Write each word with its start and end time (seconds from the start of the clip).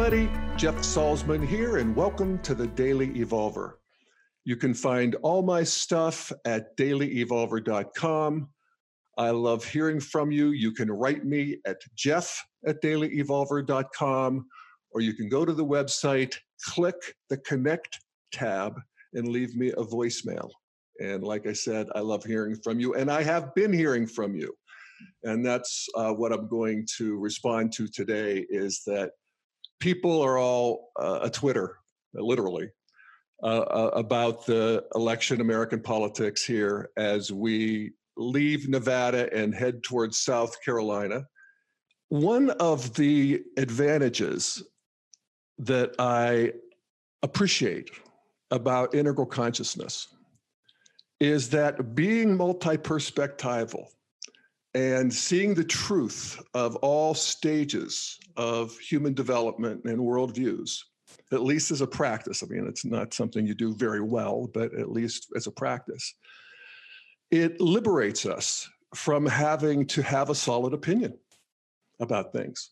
everybody. 0.00 0.30
Jeff 0.56 0.76
Salzman 0.76 1.44
here, 1.44 1.78
and 1.78 1.96
welcome 1.96 2.38
to 2.42 2.54
the 2.54 2.68
Daily 2.68 3.08
Evolver. 3.08 3.72
You 4.44 4.54
can 4.54 4.72
find 4.72 5.16
all 5.22 5.42
my 5.42 5.64
stuff 5.64 6.30
at 6.44 6.76
dailyevolver.com. 6.76 8.48
I 9.16 9.30
love 9.30 9.64
hearing 9.64 9.98
from 9.98 10.30
you. 10.30 10.50
You 10.50 10.70
can 10.70 10.88
write 10.88 11.24
me 11.24 11.58
at 11.66 11.80
jeff 11.96 12.40
at 12.64 12.80
dailyevolver.com, 12.80 14.46
or 14.92 15.00
you 15.00 15.14
can 15.14 15.28
go 15.28 15.44
to 15.44 15.52
the 15.52 15.66
website, 15.66 16.36
click 16.64 17.16
the 17.28 17.38
Connect 17.38 17.98
tab, 18.30 18.80
and 19.14 19.26
leave 19.26 19.56
me 19.56 19.70
a 19.70 19.82
voicemail. 19.82 20.48
And 21.00 21.24
like 21.24 21.48
I 21.48 21.52
said, 21.52 21.88
I 21.96 22.00
love 22.00 22.22
hearing 22.22 22.54
from 22.62 22.78
you, 22.78 22.94
and 22.94 23.10
I 23.10 23.24
have 23.24 23.52
been 23.56 23.72
hearing 23.72 24.06
from 24.06 24.36
you. 24.36 24.54
And 25.24 25.44
that's 25.44 25.88
uh, 25.96 26.12
what 26.12 26.32
I'm 26.32 26.48
going 26.48 26.86
to 26.98 27.18
respond 27.18 27.72
to 27.72 27.88
today 27.88 28.46
is 28.48 28.82
that 28.86 29.10
people 29.80 30.20
are 30.22 30.38
all 30.38 30.90
uh, 31.00 31.20
a 31.22 31.30
Twitter, 31.30 31.78
literally, 32.14 32.70
uh, 33.42 33.46
uh, 33.46 33.90
about 33.94 34.46
the 34.46 34.84
election 34.94 35.40
American 35.40 35.80
politics 35.80 36.44
here 36.44 36.90
as 36.96 37.32
we 37.32 37.92
leave 38.16 38.68
Nevada 38.68 39.32
and 39.32 39.54
head 39.54 39.82
towards 39.82 40.18
South 40.18 40.56
Carolina. 40.64 41.26
One 42.08 42.50
of 42.50 42.94
the 42.94 43.42
advantages 43.56 44.62
that 45.58 45.94
I 45.98 46.52
appreciate 47.22 47.90
about 48.50 48.94
integral 48.94 49.26
consciousness 49.26 50.08
is 51.20 51.50
that 51.50 51.94
being 51.94 52.36
multi 52.36 52.76
perspectival 52.76 53.86
and 54.74 55.12
seeing 55.12 55.54
the 55.54 55.64
truth 55.64 56.40
of 56.54 56.76
all 56.76 57.14
stages 57.14 58.18
of 58.36 58.76
human 58.78 59.14
development 59.14 59.84
and 59.84 59.98
worldviews, 59.98 60.78
at 61.32 61.42
least 61.42 61.70
as 61.70 61.80
a 61.80 61.86
practice. 61.86 62.42
I 62.42 62.46
mean, 62.46 62.66
it's 62.66 62.84
not 62.84 63.14
something 63.14 63.46
you 63.46 63.54
do 63.54 63.74
very 63.74 64.00
well, 64.00 64.50
but 64.52 64.74
at 64.74 64.90
least 64.90 65.28
as 65.34 65.46
a 65.46 65.50
practice. 65.50 66.14
It 67.30 67.60
liberates 67.60 68.26
us 68.26 68.68
from 68.94 69.26
having 69.26 69.86
to 69.86 70.02
have 70.02 70.30
a 70.30 70.34
solid 70.34 70.72
opinion 70.72 71.18
about 72.00 72.32
things. 72.32 72.70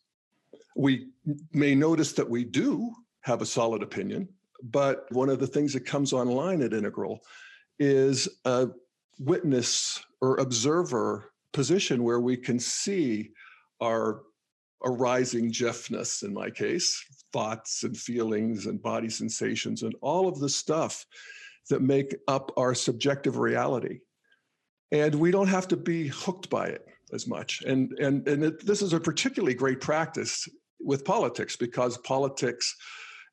We 0.76 1.08
may 1.52 1.74
notice 1.74 2.12
that 2.12 2.28
we 2.28 2.44
do 2.44 2.92
have 3.20 3.42
a 3.42 3.46
solid 3.46 3.82
opinion, 3.82 4.28
but 4.62 5.10
one 5.12 5.28
of 5.28 5.38
the 5.38 5.46
things 5.46 5.72
that 5.72 5.84
comes 5.84 6.12
online 6.12 6.62
at 6.62 6.72
Integral 6.72 7.20
is 7.78 8.28
a 8.44 8.68
witness 9.18 10.02
or 10.20 10.36
observer 10.36 11.32
position 11.56 12.04
where 12.04 12.20
we 12.20 12.36
can 12.36 12.60
see 12.60 13.30
our 13.80 14.20
arising 14.84 15.50
Jeffness, 15.50 16.22
in 16.22 16.34
my 16.34 16.50
case, 16.50 17.02
thoughts 17.32 17.82
and 17.82 17.96
feelings 17.96 18.66
and 18.66 18.80
body 18.80 19.08
sensations 19.08 19.82
and 19.82 19.94
all 20.02 20.28
of 20.28 20.38
the 20.38 20.50
stuff 20.50 21.06
that 21.70 21.80
make 21.80 22.14
up 22.28 22.52
our 22.58 22.74
subjective 22.74 23.38
reality. 23.38 24.00
And 24.92 25.14
we 25.14 25.30
don't 25.30 25.48
have 25.48 25.66
to 25.68 25.78
be 25.78 26.08
hooked 26.08 26.50
by 26.50 26.66
it 26.66 26.86
as 27.14 27.26
much. 27.26 27.62
And, 27.62 27.90
and, 27.98 28.28
and 28.28 28.44
it, 28.44 28.66
this 28.66 28.82
is 28.82 28.92
a 28.92 29.00
particularly 29.00 29.54
great 29.54 29.80
practice 29.80 30.46
with 30.78 31.06
politics 31.06 31.56
because 31.56 31.96
politics 31.98 32.76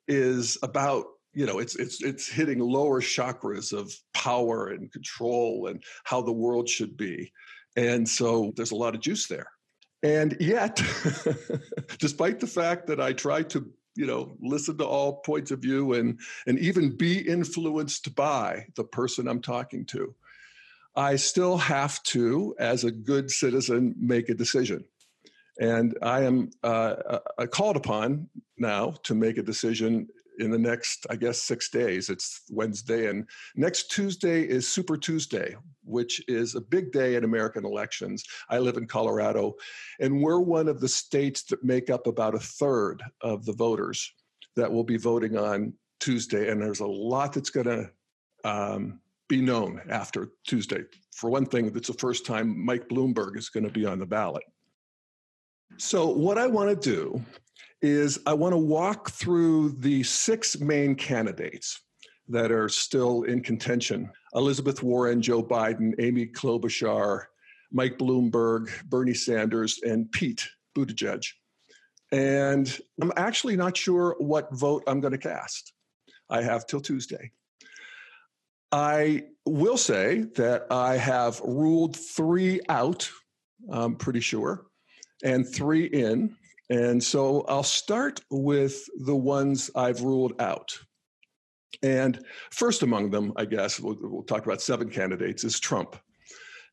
is 0.08 0.58
about 0.64 1.06
you 1.36 1.46
know 1.48 1.58
it's 1.58 1.76
it's 1.76 2.04
it's 2.04 2.28
hitting 2.28 2.60
lower 2.60 3.02
chakras 3.02 3.74
of 3.74 3.92
power 4.14 4.68
and 4.68 4.92
control 4.92 5.68
and 5.68 5.84
how 6.04 6.22
the 6.22 6.32
world 6.32 6.70
should 6.70 6.96
be 6.96 7.32
and 7.76 8.08
so 8.08 8.54
there's 8.56 8.72
a 8.72 8.76
lot 8.76 8.96
of 8.96 9.02
juice 9.02 9.28
there. 9.28 9.48
And 10.04 10.36
yet, 10.40 10.82
despite 12.00 12.40
the 12.40 12.48
fact 12.48 12.88
that 12.88 13.00
I 13.00 13.14
try 13.14 13.44
to, 13.44 13.66
you 13.96 14.06
know, 14.06 14.36
listen 14.42 14.78
to 14.80 14.86
all 14.86 15.22
points 15.22 15.52
of 15.52 15.60
view 15.60 15.94
and 15.94 16.20
and 16.46 16.60
even 16.60 16.96
be 16.96 17.20
influenced 17.20 18.14
by 18.16 18.66
the 18.76 18.84
person 18.84 19.28
I'm 19.28 19.42
talking 19.42 19.86
to, 19.88 20.14
I 20.96 21.16
still 21.16 21.58
have 21.58 22.04
to, 22.04 22.56
as 22.60 22.84
a 22.84 22.92
good 22.92 23.32
citizen, 23.32 23.96
make 23.98 24.30
a 24.30 24.34
decision. 24.34 24.84
And 25.60 25.98
I 26.02 26.24
am 26.24 26.50
uh, 26.64 27.20
uh, 27.38 27.46
called 27.48 27.78
upon 27.78 28.28
now 28.58 28.96
to 29.04 29.14
make 29.16 29.38
a 29.38 29.44
decision 29.44 30.08
in 30.40 30.52
the 30.52 30.58
next, 30.58 31.06
I 31.10 31.16
guess, 31.16 31.40
six 31.42 31.70
days. 31.70 32.10
It's 32.10 32.42
Wednesday, 32.50 33.10
and 33.10 33.28
next 33.56 33.92
Tuesday 33.92 34.44
is 34.44 34.68
Super 34.68 34.98
Tuesday, 34.98 35.56
which 35.84 36.24
is 36.28 36.56
a 36.56 36.62
big 36.62 36.92
day 36.92 37.16
in 37.16 37.24
American 37.24 37.66
elections. 37.66 38.24
I 38.50 38.60
live 38.60 38.78
in 38.78 38.88
Colorado, 38.88 39.56
and 40.00 40.22
we're 40.22 40.40
one 40.40 40.68
of 40.68 40.80
the 40.80 40.88
states 40.88 41.44
that 41.44 41.64
make 41.64 41.90
up 41.90 42.08
about 42.08 42.36
a 42.36 42.40
third 42.40 43.04
of 43.22 43.46
the 43.46 43.54
voters 43.54 44.14
that 44.56 44.72
will 44.72 44.84
be 44.84 44.98
voting 44.98 45.38
on 45.38 45.74
Tuesday. 46.00 46.50
And 46.50 46.62
there's 46.62 46.82
a 46.82 46.88
lot 46.88 47.34
that's 47.34 47.50
going 47.50 47.68
to 47.68 47.92
um, 48.44 49.00
be 49.30 49.42
known 49.42 49.82
after 49.90 50.32
Tuesday. 50.46 50.84
For 51.16 51.30
one 51.30 51.46
thing, 51.46 51.72
it's 51.76 51.88
the 51.88 51.94
first 51.94 52.26
time 52.26 52.64
Mike 52.64 52.88
Bloomberg 52.90 53.38
is 53.38 53.50
going 53.50 53.64
to 53.64 53.72
be 53.72 53.86
on 53.86 54.00
the 54.00 54.06
ballot. 54.06 54.44
So, 55.78 56.08
what 56.08 56.38
I 56.38 56.46
want 56.46 56.70
to 56.70 56.76
do 56.76 57.24
is 57.84 58.18
I 58.26 58.34
want 58.34 58.54
to 58.54 58.58
walk 58.58 59.12
through 59.12 59.74
the 59.80 60.02
six 60.04 60.60
main 60.60 60.96
candidates 60.96 61.82
that 62.30 62.52
are 62.52 62.70
still 62.70 63.24
in 63.24 63.42
contention 63.42 64.10
Elizabeth 64.34 64.82
Warren, 64.82 65.22
Joe 65.22 65.44
Biden, 65.44 65.94
Amy 66.00 66.26
Klobuchar, 66.26 67.26
Mike 67.72 68.00
Bloomberg, 68.00 68.70
Bernie 68.86 69.14
Sanders, 69.14 69.80
and 69.84 70.12
Pete 70.12 70.48
Buttigieg. 70.76 71.26
And 72.12 72.80
I'm 73.02 73.12
actually 73.18 73.58
not 73.58 73.76
sure 73.76 74.16
what 74.20 74.54
vote 74.54 74.84
I'm 74.88 75.02
going 75.02 75.12
to 75.12 75.18
cast. 75.18 75.74
I 76.30 76.42
have 76.42 76.66
till 76.66 76.82
Tuesday. 76.82 77.32
I 78.72 79.26
will 79.46 79.78
say 79.78 80.22
that 80.36 80.68
I 80.72 80.98
have 80.98 81.40
ruled 81.42 81.98
three 81.98 82.62
out, 82.70 83.10
I'm 83.70 83.96
pretty 83.96 84.22
sure, 84.22 84.66
and 85.24 85.48
three 85.48 85.86
in. 85.86 86.36
And 86.74 87.04
so 87.04 87.42
I'll 87.42 87.62
start 87.62 88.22
with 88.32 88.90
the 89.06 89.16
ones 89.16 89.70
I've 89.76 90.02
ruled 90.02 90.42
out. 90.42 90.76
And 91.84 92.26
first 92.50 92.82
among 92.82 93.12
them, 93.12 93.32
I 93.36 93.46
guess, 93.46 93.80
we'll, 93.80 93.96
we'll 94.02 94.24
talk 94.24 94.44
about 94.48 94.60
seven 94.60 94.90
candidates, 94.90 95.44
is 95.44 95.60
Trump. 95.60 95.96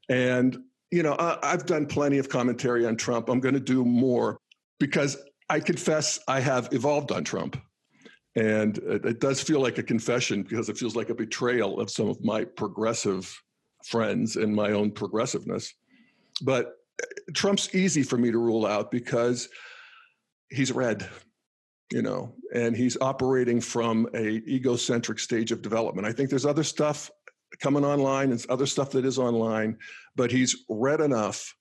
And, 0.08 0.56
you 0.90 1.02
know, 1.02 1.16
I, 1.18 1.36
I've 1.42 1.66
done 1.66 1.84
plenty 1.84 2.16
of 2.16 2.30
commentary 2.30 2.86
on 2.86 2.96
Trump. 2.96 3.28
I'm 3.28 3.40
going 3.40 3.52
to 3.52 3.60
do 3.60 3.84
more 3.84 4.38
because 4.78 5.18
I 5.50 5.60
confess 5.60 6.18
I 6.26 6.40
have 6.40 6.70
evolved 6.72 7.12
on 7.12 7.22
Trump. 7.22 7.60
And 8.36 8.78
it, 8.78 9.20
does 9.20 9.42
feel 9.42 9.60
like 9.60 9.76
a 9.76 9.82
confession 9.82 10.44
because 10.44 10.70
it 10.70 10.78
feels 10.78 10.96
like 10.96 11.10
a 11.10 11.14
betrayal 11.14 11.78
of 11.78 11.90
some 11.90 12.08
of 12.08 12.24
my 12.24 12.44
progressive 12.44 13.38
friends 13.84 14.36
and 14.36 14.54
my 14.54 14.70
own 14.70 14.92
progressiveness. 14.92 15.74
But 16.40 16.76
uh, 17.02 17.06
Trump's 17.34 17.74
easy 17.74 18.02
for 18.02 18.16
me 18.16 18.30
to 18.30 18.38
rule 18.38 18.64
out 18.64 18.90
because 18.90 19.50
he's 20.50 20.72
red 20.72 21.08
you 21.92 22.02
know 22.02 22.32
and 22.54 22.76
he's 22.76 22.96
operating 23.00 23.60
from 23.60 24.08
a 24.14 24.42
egocentric 24.48 25.18
stage 25.18 25.52
of 25.52 25.62
development. 25.62 26.06
I 26.06 26.12
think 26.12 26.30
there's 26.30 26.46
other 26.46 26.64
stuff 26.64 27.10
coming 27.60 27.84
online 27.84 28.30
and 28.30 28.44
other 28.48 28.66
stuff 28.66 28.90
that 28.92 29.04
is 29.04 29.18
online 29.18 29.76
but 30.14 30.30
he's 30.30 30.64
red 30.68 31.00
enough 31.00 31.54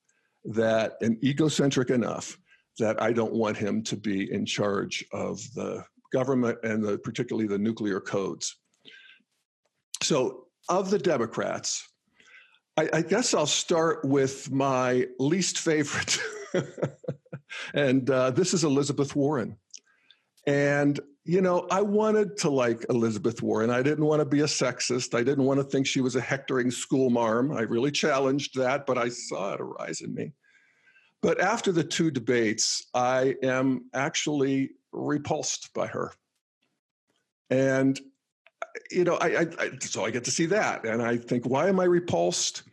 that 0.46 0.94
and 1.02 1.22
egocentric 1.24 1.90
enough 1.90 2.38
that 2.78 3.02
i 3.02 3.12
don't 3.12 3.34
want 3.34 3.58
him 3.58 3.84
to 3.84 3.98
be 3.98 4.32
in 4.32 4.46
charge 4.46 5.04
of 5.12 5.40
the 5.56 5.84
government 6.14 6.58
and 6.64 6.84
the, 6.84 6.98
particularly 7.00 7.48
the 7.48 7.58
nuclear 7.58 8.00
codes. 8.00 8.58
So 10.02 10.46
of 10.70 10.90
the 10.90 11.00
democrats 11.00 11.88
I, 12.78 12.90
I 12.94 13.02
guess 13.02 13.34
i'll 13.34 13.48
start 13.48 14.06
with 14.06 14.52
my 14.52 15.08
least 15.18 15.60
favorite 15.60 16.20
and 17.74 18.10
uh, 18.10 18.32
this 18.32 18.54
is 18.54 18.64
Elizabeth 18.64 19.16
Warren. 19.16 19.58
And, 20.48 21.00
you 21.26 21.42
know, 21.42 21.68
I 21.70 21.82
wanted 21.82 22.38
to 22.38 22.50
like 22.50 22.86
Elizabeth 22.90 23.42
Warren. 23.42 23.70
I 23.70 23.82
didn't 23.84 24.06
want 24.06 24.20
to 24.20 24.26
be 24.26 24.42
a 24.42 24.46
sexist. 24.46 25.14
I 25.14 25.24
didn't 25.24 25.44
want 25.44 25.60
to 25.60 25.64
think 25.64 25.86
she 25.86 26.02
was 26.02 26.16
a 26.16 26.22
hectoring 26.22 26.72
school 26.72 27.10
marm. 27.10 27.52
I 27.52 27.62
really 27.62 27.92
challenged 27.92 28.58
that, 28.58 28.86
but 28.86 28.98
I 28.98 29.10
saw 29.10 29.54
it 29.54 29.62
arise 29.62 30.02
in 30.02 30.14
me. 30.14 30.34
But 31.22 31.42
after 31.42 31.72
the 31.72 31.84
two 31.84 32.10
debates, 32.12 32.88
I 32.94 33.36
am 33.44 33.90
actually 33.94 34.72
repulsed 34.92 35.74
by 35.74 35.88
her. 35.88 36.14
And, 37.50 38.00
you 38.90 39.04
know, 39.04 39.16
I, 39.16 39.28
I, 39.28 39.48
I 39.60 39.70
so 39.82 40.06
I 40.06 40.12
get 40.12 40.24
to 40.26 40.32
see 40.32 40.46
that. 40.48 40.86
And 40.86 41.02
I 41.02 41.18
think, 41.18 41.46
why 41.46 41.68
am 41.68 41.80
I 41.80 41.86
repulsed? 41.86 42.64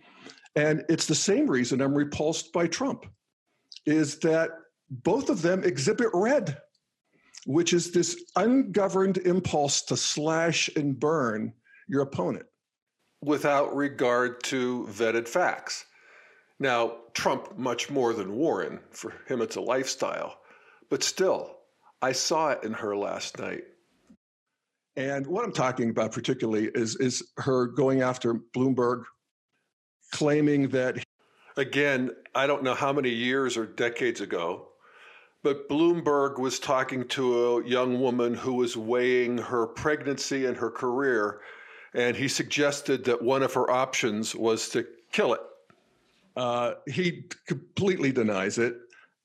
And 0.55 0.85
it's 0.89 1.07
the 1.07 1.15
same 1.15 1.47
reason 1.47 1.81
I'm 1.81 1.95
repulsed 1.95 2.53
by 2.53 2.67
Trump 2.67 3.07
is 3.85 4.19
that 4.21 4.51
both 4.91 5.31
of 5.31 5.43
them 5.43 5.65
exhibit 5.65 6.09
red, 6.13 6.59
which 7.45 7.73
is 7.73 7.93
this 7.93 8.25
ungoverned 8.37 9.19
impulse 9.19 9.83
to 9.83 9.97
slash 9.97 10.69
and 10.77 10.99
burn 10.99 11.53
your 11.89 12.03
opponent 12.03 12.47
without 13.23 13.75
regard 13.75 14.43
to 14.45 14.87
vetted 14.91 15.29
facts. 15.29 15.85
Now, 16.59 16.99
Trump, 17.13 17.59
much 17.59 17.91
more 17.91 18.13
than 18.13 18.37
Warren, 18.37 18.81
for 18.91 19.13
him 19.27 19.43
it's 19.43 19.57
a 19.57 19.61
lifestyle, 19.61 20.39
but 20.89 21.03
still, 21.03 21.57
I 22.01 22.13
saw 22.13 22.51
it 22.51 22.65
in 22.65 22.73
her 22.73 22.97
last 22.97 23.39
night. 23.39 23.65
And 24.97 25.27
what 25.27 25.45
I'm 25.45 25.53
talking 25.53 25.91
about 25.91 26.13
particularly 26.13 26.71
is, 26.75 26.97
is 26.97 27.23
her 27.39 27.67
going 27.67 28.01
after 28.01 28.35
Bloomberg, 28.57 29.03
claiming 30.13 30.69
that, 30.71 31.05
again, 31.57 32.11
I 32.35 32.47
don't 32.47 32.63
know 32.63 32.75
how 32.75 32.93
many 32.93 33.11
years 33.11 33.57
or 33.59 33.67
decades 33.67 34.23
ago, 34.23 34.69
but 35.47 35.69
Bloomberg 35.69 36.41
was 36.41 36.59
talking 36.59 37.07
to 37.07 37.59
a 37.59 37.65
young 37.65 38.01
woman 38.01 38.35
who 38.35 38.55
was 38.55 38.77
weighing 38.77 39.39
her 39.39 39.69
pregnancy 39.69 40.45
and 40.45 40.57
her 40.57 40.73
career, 40.73 41.39
and 41.95 42.17
he 42.17 42.27
suggested 42.27 43.05
that 43.05 43.23
one 43.23 43.45
of 43.45 43.55
her 43.55 43.71
options 43.71 44.35
was 44.35 44.69
to 44.71 44.85
kill 45.13 45.35
it. 45.35 45.41
Uh, 46.35 46.73
he 46.89 47.27
completely 47.47 48.11
denies 48.11 48.59
it. 48.59 48.75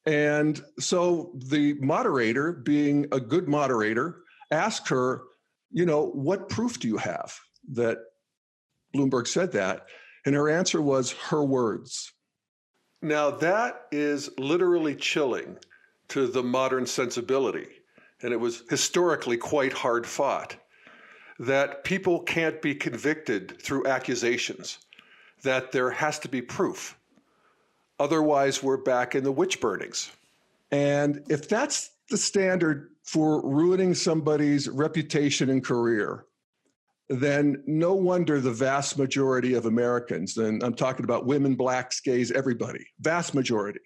And 0.05 0.61
so 0.77 1.31
the 1.33 1.73
moderator, 1.79 2.51
being 2.51 3.07
a 3.11 3.19
good 3.19 3.47
moderator, 3.47 4.17
asked 4.51 4.89
her, 4.89 5.23
you 5.71 5.87
know, 5.87 6.11
what 6.11 6.49
proof 6.49 6.79
do 6.79 6.87
you 6.87 6.97
have 6.97 7.35
that 7.71 7.97
Bloomberg 8.95 9.25
said 9.25 9.53
that? 9.53 9.87
And 10.27 10.35
her 10.35 10.49
answer 10.49 10.83
was 10.83 11.13
her 11.13 11.43
words. 11.43 12.13
Now, 13.01 13.31
that 13.31 13.87
is 13.91 14.29
literally 14.37 14.95
chilling 14.95 15.57
to 16.11 16.27
the 16.27 16.43
modern 16.43 16.85
sensibility. 16.85 17.67
And 18.21 18.33
it 18.33 18.39
was 18.39 18.63
historically 18.69 19.37
quite 19.37 19.73
hard 19.73 20.05
fought 20.05 20.55
that 21.39 21.83
people 21.83 22.19
can't 22.19 22.61
be 22.61 22.75
convicted 22.75 23.59
through 23.61 23.87
accusations, 23.87 24.79
that 25.43 25.71
there 25.71 25.89
has 25.89 26.19
to 26.19 26.27
be 26.27 26.41
proof. 26.41 26.97
Otherwise, 27.99 28.61
we're 28.61 28.77
back 28.77 29.15
in 29.15 29.23
the 29.23 29.31
witch 29.31 29.61
burnings. 29.61 30.11
And 30.71 31.23
if 31.29 31.47
that's 31.47 31.91
the 32.09 32.17
standard 32.17 32.89
for 33.03 33.41
ruining 33.41 33.93
somebody's 33.93 34.67
reputation 34.67 35.49
and 35.49 35.63
career, 35.63 36.25
then 37.09 37.63
no 37.65 37.93
wonder 37.93 38.39
the 38.39 38.51
vast 38.51 38.97
majority 38.97 39.53
of 39.53 39.65
Americans, 39.65 40.37
and 40.37 40.61
I'm 40.61 40.75
talking 40.75 41.05
about 41.05 41.25
women, 41.25 41.55
blacks, 41.55 42.01
gays, 42.01 42.31
everybody, 42.31 42.85
vast 42.99 43.33
majority, 43.33 43.79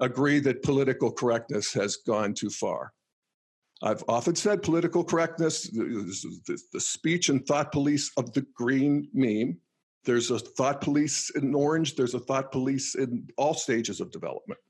agree 0.00 0.40
that 0.40 0.62
political 0.62 1.12
correctness 1.12 1.72
has 1.74 1.96
gone 1.96 2.34
too 2.34 2.50
far. 2.50 2.92
I've 3.82 4.04
often 4.08 4.34
said 4.34 4.62
political 4.62 5.02
correctness, 5.02 5.62
the, 5.70 6.80
speech 6.80 7.30
and 7.30 7.46
thought 7.46 7.72
police 7.72 8.10
of 8.16 8.32
the 8.34 8.44
green 8.54 9.08
meme. 9.14 9.58
There's 10.04 10.30
a 10.30 10.38
thought 10.38 10.80
police 10.80 11.30
in 11.30 11.54
orange, 11.54 11.96
there's 11.96 12.14
a 12.14 12.20
thought 12.20 12.52
police 12.52 12.94
in 12.94 13.26
all 13.36 13.54
stages 13.54 14.00
of 14.00 14.10
development. 14.10 14.60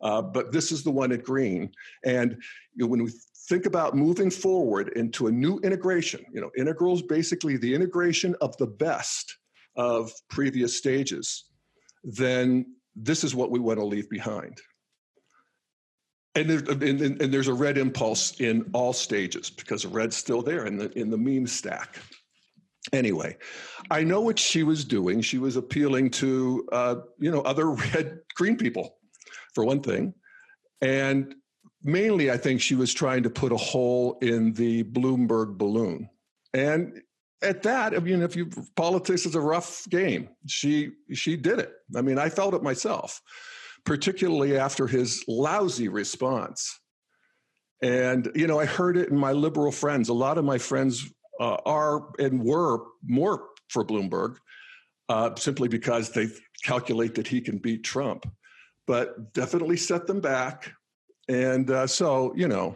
Uh, 0.00 0.22
but 0.22 0.52
this 0.52 0.70
is 0.72 0.82
the 0.82 0.90
one 0.90 1.12
at 1.12 1.24
green. 1.24 1.70
And 2.04 2.32
you 2.74 2.84
know, 2.84 2.86
when 2.86 3.02
we 3.02 3.12
think 3.48 3.66
about 3.66 3.96
moving 3.96 4.30
forward 4.30 4.90
into 4.90 5.26
a 5.26 5.32
new 5.32 5.58
integration, 5.58 6.24
you 6.32 6.40
know, 6.40 6.50
integral 6.56 6.94
is 6.94 7.02
basically 7.02 7.56
the 7.56 7.74
integration 7.74 8.34
of 8.40 8.56
the 8.58 8.66
best 8.66 9.36
of 9.76 10.12
previous 10.30 10.76
stages, 10.76 11.44
then 12.04 12.66
this 13.02 13.24
is 13.24 13.34
what 13.34 13.50
we 13.50 13.58
want 13.58 13.78
to 13.78 13.84
leave 13.84 14.08
behind. 14.10 14.60
And, 16.34 16.48
there, 16.48 16.58
and, 16.58 17.00
and, 17.20 17.34
there's 17.34 17.48
a 17.48 17.54
red 17.54 17.78
impulse 17.78 18.38
in 18.40 18.68
all 18.72 18.92
stages 18.92 19.50
because 19.50 19.82
the 19.82 19.88
red's 19.88 20.14
still 20.14 20.42
there 20.42 20.66
in 20.66 20.76
the 20.76 20.96
in 20.96 21.10
the 21.10 21.18
meme 21.18 21.48
stack. 21.48 21.98
Anyway, 22.92 23.36
I 23.90 24.04
know 24.04 24.20
what 24.20 24.38
she 24.38 24.62
was 24.62 24.84
doing. 24.84 25.20
She 25.20 25.38
was 25.38 25.56
appealing 25.56 26.10
to 26.12 26.68
uh, 26.70 26.96
you 27.18 27.30
know 27.30 27.40
other 27.40 27.70
red 27.94 28.20
green 28.36 28.56
people, 28.56 28.98
for 29.54 29.64
one 29.64 29.80
thing, 29.80 30.14
and 30.80 31.34
mainly 31.82 32.30
I 32.30 32.36
think 32.36 32.60
she 32.60 32.76
was 32.76 32.94
trying 32.94 33.24
to 33.24 33.30
put 33.30 33.50
a 33.50 33.56
hole 33.56 34.18
in 34.22 34.52
the 34.52 34.84
Bloomberg 34.84 35.58
balloon. 35.58 36.08
And 36.54 37.02
at 37.42 37.62
that, 37.62 37.94
I 37.94 37.98
mean, 37.98 38.22
if 38.22 38.34
you 38.34 38.50
politics 38.74 39.24
is 39.24 39.34
a 39.34 39.40
rough 39.40 39.86
game, 39.88 40.28
she 40.46 40.90
she 41.12 41.36
did 41.36 41.58
it. 41.58 41.72
I 41.96 42.02
mean, 42.02 42.18
I 42.18 42.28
felt 42.28 42.54
it 42.54 42.62
myself, 42.62 43.20
particularly 43.84 44.58
after 44.58 44.86
his 44.86 45.24
lousy 45.28 45.88
response. 45.88 46.80
And 47.82 48.30
you 48.34 48.46
know, 48.46 48.58
I 48.58 48.66
heard 48.66 48.96
it 48.96 49.10
in 49.10 49.16
my 49.16 49.32
liberal 49.32 49.70
friends. 49.70 50.08
A 50.08 50.14
lot 50.14 50.38
of 50.38 50.44
my 50.44 50.58
friends 50.58 51.08
uh, 51.40 51.58
are 51.64 52.08
and 52.18 52.42
were 52.42 52.82
more 53.04 53.44
for 53.68 53.84
Bloomberg, 53.84 54.36
uh, 55.08 55.36
simply 55.36 55.68
because 55.68 56.10
they 56.10 56.28
calculate 56.64 57.14
that 57.14 57.28
he 57.28 57.40
can 57.40 57.58
beat 57.58 57.84
Trump. 57.84 58.26
But 58.86 59.32
definitely 59.32 59.76
set 59.76 60.06
them 60.06 60.20
back. 60.20 60.72
And 61.28 61.70
uh, 61.70 61.86
so, 61.86 62.32
you 62.34 62.48
know, 62.48 62.74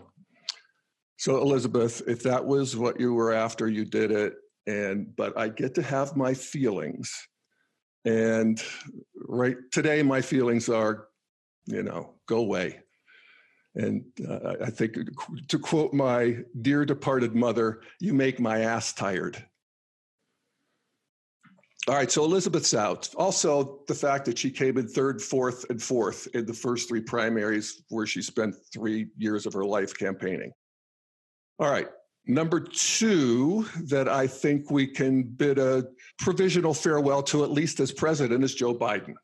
so 1.17 1.39
Elizabeth, 1.39 2.03
if 2.07 2.23
that 2.25 2.45
was 2.45 2.77
what 2.77 3.01
you 3.01 3.15
were 3.15 3.33
after, 3.33 3.67
you 3.67 3.87
did 3.87 4.11
it 4.11 4.35
and 4.67 5.15
but 5.17 5.37
I 5.39 5.49
get 5.49 5.75
to 5.77 5.83
have 5.83 6.17
my 6.17 6.35
feelings. 6.35 7.13
And 8.05 8.63
right 9.17 9.57
today, 9.71 10.03
my 10.03 10.21
feelings 10.21 10.69
are, 10.69 11.09
you 11.67 11.83
know, 11.83 12.15
go 12.27 12.39
away. 12.39 12.81
And 13.75 14.05
uh, 14.29 14.55
I 14.65 14.71
think 14.71 14.97
to 15.49 15.59
quote 15.59 15.93
my 15.95 16.39
dear 16.61 16.85
departed 16.85 17.35
mother, 17.35 17.81
you 18.01 18.13
make 18.13 18.39
my 18.39 18.61
ass 18.61 18.93
tired. 18.93 19.43
All 21.89 21.97
right, 21.97 22.11
so 22.13 22.25
Elizabeth's 22.25 22.75
out. 22.75 23.09
Also, 23.17 23.81
the 23.89 23.95
fact 23.95 24.25
that 24.27 24.39
she 24.39 24.53
came 24.53 24.79
in 24.79 24.87
third, 24.87 25.21
fourth, 25.21 25.69
and 25.69 25.83
fourth 25.83 26.29
in 26.33 26.47
the 26.47 26.55
first 26.55 26.89
three 26.89 27.01
primaries 27.01 27.83
where 27.89 28.07
she 28.07 28.23
spent 28.23 28.55
three 28.73 29.09
years 29.19 29.47
of 29.47 29.53
her 29.53 29.65
life 29.65 29.93
campaigning. 29.97 30.53
All 31.59 31.71
right, 31.71 31.89
Number 32.27 32.61
two, 32.61 33.67
that 33.85 34.09
I 34.09 34.27
think 34.29 34.71
we 34.71 34.87
can 34.87 35.25
bid 35.25 35.59
a 35.59 35.89
provisional 36.19 36.73
farewell 36.73 37.23
to, 37.25 37.43
at 37.43 37.51
least 37.51 37.81
as 37.81 37.91
president, 37.91 38.45
is 38.45 38.55
Joe 38.55 38.75
Biden. 38.75 39.15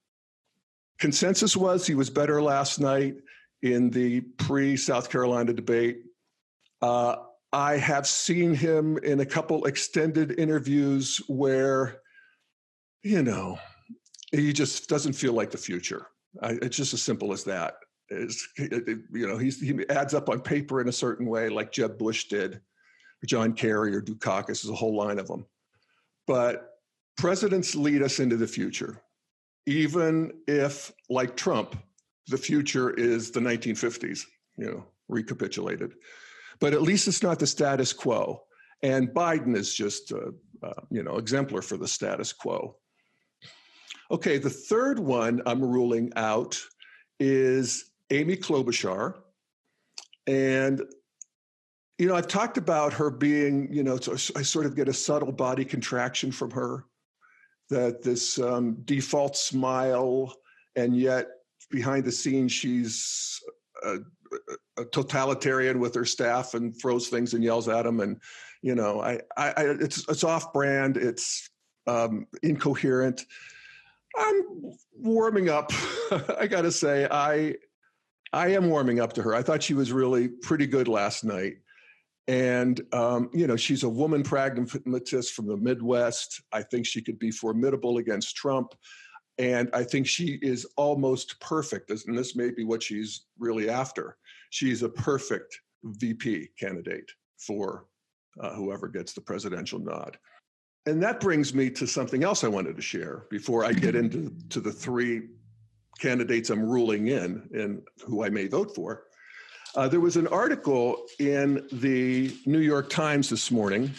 Consensus 0.99 1.57
was 1.57 1.87
he 1.87 1.95
was 1.95 2.11
better 2.11 2.43
last 2.43 2.81
night 2.81 3.15
in 3.63 3.91
the 3.91 4.21
pre 4.39 4.77
South 4.77 5.11
Carolina 5.11 5.53
debate. 5.53 6.01
Uh, 6.83 7.17
I 7.53 7.77
have 7.77 8.07
seen 8.07 8.53
him 8.53 8.99
in 8.99 9.21
a 9.21 9.27
couple 9.27 9.65
extended 9.67 10.39
interviews 10.39 11.21
where, 11.29 12.01
you 13.05 13.23
know, 13.23 13.59
he 14.33 14.53
just 14.53 14.89
doesn't 14.89 15.15
feel 15.15 15.33
like 15.33 15.53
the 15.53 15.59
future. 15.59 16.09
I, 16.43 16.59
it's 16.61 16.77
just 16.77 16.95
as 16.95 17.03
simple 17.03 17.33
as 17.33 17.45
that. 17.45 17.75
You 18.11 19.27
know, 19.27 19.39
he 19.39 19.85
adds 19.89 20.15
up 20.15 20.29
on 20.29 20.41
paper 20.41 20.81
in 20.81 20.89
a 20.89 20.93
certain 20.93 21.27
way, 21.27 21.49
like 21.49 21.71
Jeb 21.71 21.97
Bush 21.97 22.25
did 22.25 22.61
John 23.27 23.53
Kerry 23.53 23.95
or 23.95 24.01
Dukakis, 24.01 24.47
there's 24.47 24.71
a 24.71 24.75
whole 24.75 24.97
line 24.97 25.19
of 25.19 25.27
them. 25.27 25.47
But 26.27 26.79
presidents 27.17 27.75
lead 27.75 28.03
us 28.03 28.21
into 28.21 28.37
the 28.37 28.47
future, 28.47 29.03
even 29.67 30.33
if, 30.47 30.93
like 31.11 31.37
Trump, 31.37 31.77
the 32.29 32.39
future 32.39 32.91
is 32.91 33.31
the 33.31 33.41
1950s, 33.41 34.21
you 34.57 34.67
know, 34.67 34.85
recapitulated. 35.09 35.95
But 36.61 36.75
at 36.75 36.83
least 36.83 37.09
it's 37.09 37.23
not 37.23 37.39
the 37.39 37.47
status 37.47 37.93
quo. 37.93 38.43
And 38.83 39.09
Biden 39.09 39.57
is 39.57 39.75
just, 39.75 40.13
a, 40.13 40.33
uh, 40.63 40.73
you 40.91 41.03
know, 41.03 41.17
exemplar 41.17 41.63
for 41.63 41.77
the 41.77 41.89
status 41.89 42.33
quo. 42.33 42.77
Okay, 44.11 44.39
the 44.39 44.51
third 44.51 44.99
one 44.99 45.43
I'm 45.47 45.63
ruling 45.63 46.13
out 46.17 46.61
is 47.19 47.93
Amy 48.11 48.37
Klobuchar. 48.37 49.15
And 50.27 50.83
you 51.99 52.07
know, 52.07 52.15
I've 52.15 52.29
talked 52.29 52.57
about 52.57 52.93
her 52.93 53.11
being, 53.11 53.73
you 53.73 53.83
know, 53.83 53.97
so 53.97 54.13
I 54.37 54.43
sort 54.43 54.67
of 54.67 54.77
get 54.77 54.89
a 54.89 54.93
subtle 54.93 55.33
body 55.33 55.65
contraction 55.65 56.31
from 56.31 56.53
her, 56.53 56.85
that 57.71 58.03
this 58.03 58.39
um, 58.39 58.77
default 58.85 59.37
smile, 59.37 60.33
and 60.77 60.97
yet 60.97 61.27
behind 61.71 62.05
the 62.05 62.13
scenes, 62.13 62.53
she's 62.53 63.41
a, 63.85 63.97
a, 64.79 64.85
totalitarian 64.87 65.81
with 65.81 65.95
her 65.95 66.05
staff 66.05 66.55
and 66.55 66.81
throws 66.81 67.09
things 67.09 67.35
and 67.35 67.43
yells 67.43 67.69
at 67.69 67.83
them. 67.83 68.01
And, 68.01 68.21
you 68.63 68.75
know, 68.75 69.01
I, 69.01 69.21
I, 69.37 69.49
I 69.51 69.63
it's, 69.81 70.09
it's 70.09 70.25
off 70.25 70.53
brand, 70.53 70.97
it's 70.97 71.51
um, 71.89 72.27
incoherent. 72.43 73.25
I'm 74.17 74.45
warming 74.97 75.49
up. 75.49 75.73
I 76.39 76.47
got 76.47 76.63
to 76.63 76.73
say, 76.73 77.09
I, 77.11 77.57
I 78.33 78.49
am 78.49 78.71
warming 78.71 79.01
up 79.01 79.15
to 79.15 79.23
her. 79.23 79.35
I 79.35 79.43
thought 79.43 79.63
she 79.63 79.75
was 79.75 79.93
really 79.93 80.29
pretty 80.29 80.67
good 80.67 80.87
last 80.87 81.25
night. 81.25 81.55
And, 82.29 82.83
um, 82.93 83.31
you 83.33 83.47
know, 83.47 83.57
she's 83.57 83.85
a 83.85 83.89
woman 83.89 84.23
pragmatist 84.23 85.33
from 85.33 85.47
the 85.47 85.57
Midwest. 85.57 86.43
I 86.53 86.63
think 86.63 86.85
she 86.85 87.01
could 87.01 87.19
be 87.19 87.31
formidable 87.31 87.97
against 87.97 88.37
Trump. 88.37 88.75
And 89.39 89.71
I 89.73 89.83
think 89.83 90.07
she 90.07 90.39
is 90.43 90.67
almost 90.77 91.41
perfect. 91.41 91.91
And 91.91 92.17
this 92.17 92.37
may 92.37 92.51
be 92.51 92.65
what 92.65 92.83
she's 92.83 93.23
really 93.39 93.71
after. 93.71 94.19
She's 94.51 94.83
a 94.83 94.89
perfect 94.89 95.59
VP 95.85 96.51
candidate 96.59 97.11
for 97.39 97.87
uh, 98.41 98.53
whoever 98.55 98.89
gets 98.89 99.15
the 99.15 99.21
presidential 99.23 99.79
nod. 99.79 100.19
And 100.87 101.03
that 101.03 101.21
brings 101.21 101.55
me 101.55 101.71
to 101.71 101.87
something 101.87 102.25
else 102.25 102.45
I 102.45 102.49
wanted 102.49 102.77
to 102.77 102.83
share 102.83 103.27
before 103.31 103.65
I 103.65 103.73
get 103.73 103.95
into 103.95 104.35
to 104.51 104.61
the 104.61 104.73
three 104.73 105.23
candidates 105.99 106.51
I'm 106.51 106.63
ruling 106.63 107.09
in 107.09 107.49
and 107.55 107.83
who 108.05 108.25
I 108.25 108.29
may 108.29 108.49
vote 108.49 108.75
for. 108.75 109.05
Uh, 109.75 109.87
there 109.87 110.01
was 110.01 110.17
an 110.17 110.27
article 110.29 111.05
in 111.19 111.67
the 111.73 112.35
New 112.47 112.61
York 112.61 112.89
Times 112.91 113.29
this 113.29 113.51
morning 113.51 113.93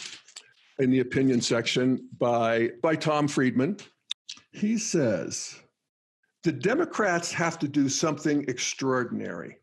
in 0.79 0.89
the 0.89 0.99
opinion 0.99 1.41
section 1.41 2.07
by, 2.17 2.69
by 2.81 2.95
Tom 2.95 3.27
Friedman. 3.27 3.77
He 4.51 4.77
says, 4.77 5.59
the 6.43 6.51
Democrats 6.51 7.31
have 7.33 7.59
to 7.59 7.67
do 7.67 7.89
something 7.89 8.45
extraordinary 8.47 9.57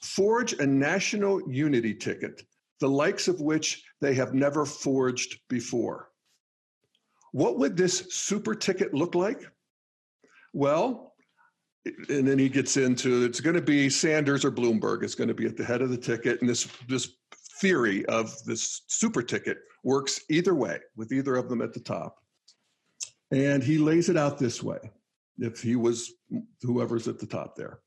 forge 0.00 0.52
a 0.54 0.66
national 0.66 1.42
unity 1.50 1.94
ticket, 1.94 2.42
the 2.80 2.88
likes 2.88 3.28
of 3.28 3.40
which 3.40 3.82
they 4.00 4.14
have 4.14 4.32
never 4.32 4.64
forged 4.64 5.40
before. 5.48 6.10
What 7.32 7.58
would 7.58 7.76
this 7.76 8.06
super 8.10 8.54
ticket 8.54 8.94
look 8.94 9.14
like? 9.14 9.42
Well, 10.54 11.07
and 11.84 12.26
then 12.26 12.38
he 12.38 12.48
gets 12.48 12.76
into 12.76 13.24
it's 13.24 13.40
going 13.40 13.56
to 13.56 13.62
be 13.62 13.88
Sanders 13.88 14.44
or 14.44 14.50
Bloomberg. 14.50 15.02
It's 15.02 15.14
going 15.14 15.28
to 15.28 15.34
be 15.34 15.46
at 15.46 15.56
the 15.56 15.64
head 15.64 15.82
of 15.82 15.90
the 15.90 15.96
ticket, 15.96 16.40
and 16.40 16.48
this 16.48 16.68
this 16.88 17.14
theory 17.60 18.04
of 18.06 18.32
this 18.44 18.82
super 18.86 19.22
ticket 19.22 19.58
works 19.84 20.20
either 20.28 20.54
way, 20.54 20.78
with 20.96 21.12
either 21.12 21.36
of 21.36 21.48
them 21.48 21.62
at 21.62 21.72
the 21.72 21.80
top. 21.80 22.18
And 23.30 23.62
he 23.62 23.78
lays 23.78 24.08
it 24.08 24.16
out 24.16 24.38
this 24.38 24.62
way: 24.62 24.78
if 25.38 25.62
he 25.62 25.76
was 25.76 26.12
whoever's 26.62 27.08
at 27.08 27.18
the 27.18 27.26
top 27.26 27.56
there, 27.56 27.80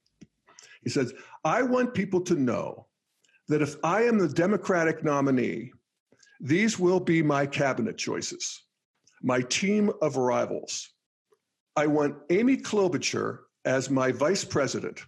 he 0.84 0.90
says, 0.90 1.14
"I 1.44 1.64
want 1.64 1.94
people 1.94 2.22
to 2.22 2.36
know 2.36 2.88
that 3.48 3.62
if 3.62 3.76
I 3.84 4.04
am 4.04 4.18
the 4.18 4.30
Democratic 4.30 5.04
nominee, 5.04 5.74
these 6.40 6.80
will 6.80 7.00
be 7.00 7.22
my 7.22 7.46
cabinet 7.46 7.98
choices, 7.98 8.64
my 9.22 9.42
team 9.42 9.92
of 10.02 10.18
rivals." 10.18 10.90
I 11.78 11.88
want 11.88 12.18
Amy 12.30 12.58
Klobuchar 12.58 13.40
as 13.66 13.90
my 13.90 14.12
vice 14.12 14.44
president. 14.44 15.02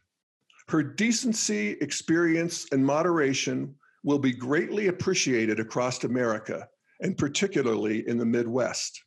Her 0.68 0.84
decency, 0.84 1.72
experience, 1.82 2.68
and 2.72 2.86
moderation 2.86 3.76
will 4.04 4.20
be 4.20 4.34
greatly 4.34 4.88
appreciated 4.88 5.60
across 5.60 6.04
America, 6.04 6.68
and 7.02 7.18
particularly 7.18 8.08
in 8.08 8.18
the 8.18 8.26
Midwest. 8.26 9.04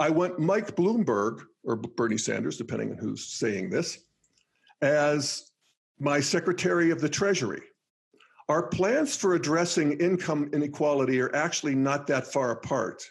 I 0.00 0.10
want 0.10 0.38
Mike 0.38 0.74
Bloomberg, 0.74 1.44
or 1.62 1.76
Bernie 1.76 2.18
Sanders, 2.18 2.56
depending 2.56 2.90
on 2.92 2.98
who's 2.98 3.26
saying 3.26 3.70
this, 3.70 3.98
as 4.80 5.50
my 6.00 6.20
Secretary 6.20 6.90
of 6.90 7.00
the 7.00 7.08
Treasury. 7.08 7.62
Our 8.48 8.66
plans 8.68 9.16
for 9.16 9.34
addressing 9.34 9.98
income 10.00 10.50
inequality 10.52 11.20
are 11.20 11.34
actually 11.34 11.74
not 11.74 12.06
that 12.08 12.26
far 12.26 12.50
apart. 12.50 13.02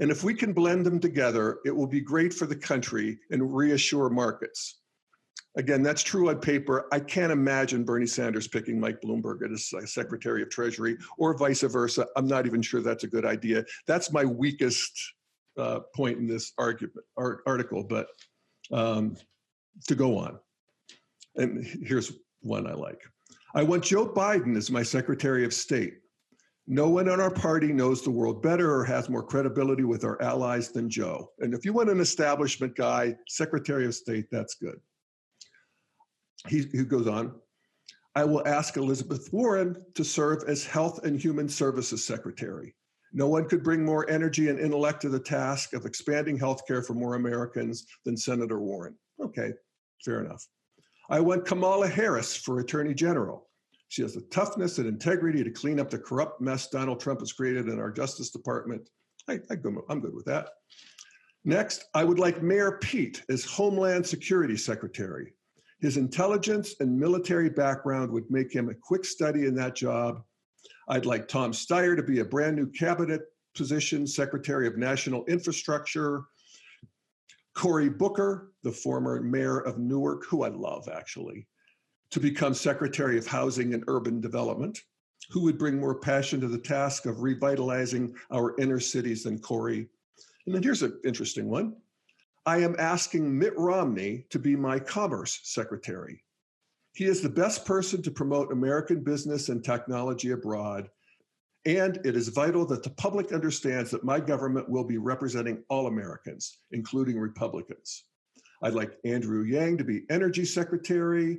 And 0.00 0.10
if 0.10 0.24
we 0.24 0.34
can 0.34 0.52
blend 0.54 0.86
them 0.86 0.98
together, 0.98 1.58
it 1.64 1.76
will 1.76 1.86
be 1.86 2.00
great 2.00 2.32
for 2.32 2.46
the 2.46 2.56
country 2.56 3.18
and 3.30 3.54
reassure 3.54 4.08
markets. 4.08 4.80
Again, 5.56 5.82
that's 5.82 6.02
true 6.02 6.30
on 6.30 6.38
paper. 6.38 6.86
I 6.90 7.00
can't 7.00 7.32
imagine 7.32 7.84
Bernie 7.84 8.06
Sanders 8.06 8.48
picking 8.48 8.80
Mike 8.80 9.00
Bloomberg 9.02 9.38
as 9.52 9.92
Secretary 9.92 10.42
of 10.42 10.48
Treasury 10.48 10.96
or 11.18 11.36
vice 11.36 11.62
versa. 11.62 12.06
I'm 12.16 12.26
not 12.26 12.46
even 12.46 12.62
sure 12.62 12.80
that's 12.80 13.04
a 13.04 13.08
good 13.08 13.26
idea. 13.26 13.64
That's 13.86 14.12
my 14.12 14.24
weakest 14.24 14.92
uh, 15.58 15.80
point 15.94 16.18
in 16.18 16.26
this 16.26 16.52
argument 16.56 17.04
art, 17.16 17.42
article. 17.46 17.82
But 17.82 18.06
um, 18.72 19.16
to 19.88 19.94
go 19.94 20.16
on, 20.18 20.38
and 21.36 21.64
here's 21.84 22.12
one 22.40 22.66
I 22.66 22.74
like. 22.74 23.00
I 23.54 23.64
want 23.64 23.84
Joe 23.84 24.06
Biden 24.06 24.56
as 24.56 24.70
my 24.70 24.84
Secretary 24.84 25.44
of 25.44 25.52
State. 25.52 25.94
No 26.72 26.88
one 26.88 27.08
in 27.08 27.18
our 27.18 27.32
party 27.32 27.72
knows 27.72 28.00
the 28.00 28.12
world 28.12 28.44
better 28.44 28.72
or 28.72 28.84
has 28.84 29.08
more 29.10 29.24
credibility 29.24 29.82
with 29.82 30.04
our 30.04 30.22
allies 30.22 30.70
than 30.70 30.88
Joe. 30.88 31.32
And 31.40 31.52
if 31.52 31.64
you 31.64 31.72
want 31.72 31.90
an 31.90 31.98
establishment 31.98 32.76
guy, 32.76 33.16
Secretary 33.26 33.86
of 33.86 33.94
State, 33.96 34.26
that's 34.30 34.54
good. 34.54 34.78
He, 36.46 36.62
he 36.70 36.84
goes 36.84 37.08
on 37.08 37.34
I 38.14 38.22
will 38.22 38.46
ask 38.46 38.76
Elizabeth 38.76 39.32
Warren 39.32 39.84
to 39.96 40.04
serve 40.04 40.44
as 40.46 40.64
Health 40.64 41.04
and 41.04 41.20
Human 41.20 41.48
Services 41.48 42.06
Secretary. 42.06 42.76
No 43.12 43.26
one 43.26 43.48
could 43.48 43.64
bring 43.64 43.84
more 43.84 44.08
energy 44.08 44.48
and 44.48 44.60
intellect 44.60 45.02
to 45.02 45.08
the 45.08 45.18
task 45.18 45.72
of 45.72 45.86
expanding 45.86 46.38
health 46.38 46.68
care 46.68 46.84
for 46.84 46.94
more 46.94 47.16
Americans 47.16 47.84
than 48.04 48.16
Senator 48.16 48.60
Warren. 48.60 48.94
Okay, 49.20 49.54
fair 50.04 50.24
enough. 50.24 50.46
I 51.10 51.18
want 51.18 51.46
Kamala 51.46 51.88
Harris 51.88 52.36
for 52.36 52.60
Attorney 52.60 52.94
General. 52.94 53.49
She 53.90 54.02
has 54.02 54.14
the 54.14 54.20
toughness 54.30 54.78
and 54.78 54.86
integrity 54.86 55.42
to 55.42 55.50
clean 55.50 55.80
up 55.80 55.90
the 55.90 55.98
corrupt 55.98 56.40
mess 56.40 56.68
Donald 56.68 57.00
Trump 57.00 57.18
has 57.20 57.32
created 57.32 57.66
in 57.66 57.80
our 57.80 57.90
Justice 57.90 58.30
Department. 58.30 58.88
I, 59.28 59.34
I 59.50 59.56
I'm 59.88 60.00
good 60.00 60.14
with 60.14 60.24
that. 60.26 60.50
Next, 61.44 61.86
I 61.92 62.04
would 62.04 62.20
like 62.20 62.40
Mayor 62.40 62.78
Pete 62.80 63.24
as 63.28 63.44
Homeland 63.44 64.06
Security 64.06 64.56
Secretary. 64.56 65.32
His 65.80 65.96
intelligence 65.96 66.76
and 66.78 67.00
military 67.00 67.50
background 67.50 68.12
would 68.12 68.30
make 68.30 68.54
him 68.54 68.68
a 68.68 68.74
quick 68.74 69.04
study 69.04 69.46
in 69.46 69.56
that 69.56 69.74
job. 69.74 70.22
I'd 70.88 71.06
like 71.06 71.26
Tom 71.26 71.50
Steyer 71.50 71.96
to 71.96 72.02
be 72.02 72.20
a 72.20 72.24
brand 72.24 72.54
new 72.54 72.68
cabinet 72.68 73.22
position, 73.56 74.06
Secretary 74.06 74.68
of 74.68 74.78
National 74.78 75.24
Infrastructure. 75.24 76.26
Cory 77.56 77.88
Booker, 77.88 78.52
the 78.62 78.70
former 78.70 79.20
mayor 79.20 79.58
of 79.58 79.78
Newark, 79.78 80.26
who 80.26 80.44
I 80.44 80.48
love 80.48 80.88
actually, 80.88 81.48
to 82.10 82.20
become 82.20 82.54
Secretary 82.54 83.18
of 83.18 83.26
Housing 83.26 83.74
and 83.74 83.84
Urban 83.86 84.20
Development, 84.20 84.78
who 85.30 85.42
would 85.42 85.58
bring 85.58 85.78
more 85.78 85.94
passion 85.94 86.40
to 86.40 86.48
the 86.48 86.58
task 86.58 87.06
of 87.06 87.22
revitalizing 87.22 88.14
our 88.32 88.58
inner 88.58 88.80
cities 88.80 89.24
than 89.24 89.38
Cory. 89.38 89.86
And 90.46 90.54
then 90.54 90.62
here's 90.62 90.82
an 90.82 90.98
interesting 91.04 91.48
one. 91.48 91.76
I 92.46 92.58
am 92.58 92.74
asking 92.78 93.38
Mitt 93.38 93.56
Romney 93.56 94.24
to 94.30 94.38
be 94.38 94.56
my 94.56 94.78
Commerce 94.78 95.40
Secretary. 95.44 96.24
He 96.94 97.04
is 97.04 97.20
the 97.20 97.28
best 97.28 97.64
person 97.64 98.02
to 98.02 98.10
promote 98.10 98.52
American 98.52 99.04
business 99.04 99.48
and 99.48 99.62
technology 99.62 100.32
abroad. 100.32 100.88
And 101.66 102.00
it 102.04 102.16
is 102.16 102.28
vital 102.28 102.64
that 102.66 102.82
the 102.82 102.90
public 102.90 103.32
understands 103.32 103.90
that 103.90 104.02
my 104.02 104.18
government 104.18 104.68
will 104.68 104.84
be 104.84 104.98
representing 104.98 105.62
all 105.68 105.86
Americans, 105.86 106.58
including 106.72 107.18
Republicans. 107.18 108.04
I'd 108.62 108.74
like 108.74 108.98
Andrew 109.04 109.44
Yang 109.44 109.78
to 109.78 109.84
be 109.84 110.04
Energy 110.10 110.44
Secretary, 110.44 111.38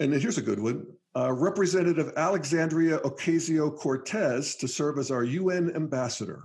and 0.00 0.12
here's 0.14 0.38
a 0.38 0.42
good 0.42 0.60
one 0.60 0.86
uh, 1.16 1.32
Representative 1.32 2.12
Alexandria 2.16 2.98
Ocasio 3.00 3.76
Cortez 3.76 4.54
to 4.56 4.68
serve 4.68 4.98
as 4.98 5.10
our 5.10 5.24
UN 5.24 5.74
ambassador. 5.74 6.44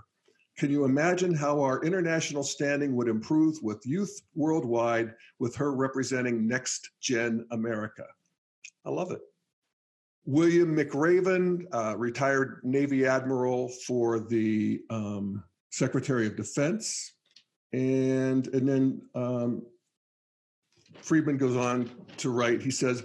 Can 0.57 0.69
you 0.69 0.85
imagine 0.85 1.33
how 1.33 1.61
our 1.61 1.83
international 1.83 2.43
standing 2.43 2.95
would 2.95 3.07
improve 3.07 3.57
with 3.61 3.85
youth 3.85 4.21
worldwide 4.35 5.13
with 5.39 5.55
her 5.55 5.73
representing 5.73 6.47
next 6.47 6.91
gen 7.01 7.45
America? 7.51 8.05
I 8.85 8.89
love 8.89 9.11
it. 9.11 9.21
William 10.25 10.75
McRaven, 10.75 11.65
uh, 11.73 11.97
retired 11.97 12.61
Navy 12.63 13.05
Admiral 13.05 13.69
for 13.85 14.19
the 14.19 14.81
um, 14.89 15.43
Secretary 15.71 16.27
of 16.27 16.35
Defense. 16.35 17.13
And, 17.73 18.47
and 18.47 18.69
then 18.69 19.01
um, 19.15 19.63
Friedman 21.01 21.37
goes 21.37 21.57
on 21.57 21.89
to 22.17 22.29
write, 22.29 22.61
he 22.61 22.71
says, 22.71 23.03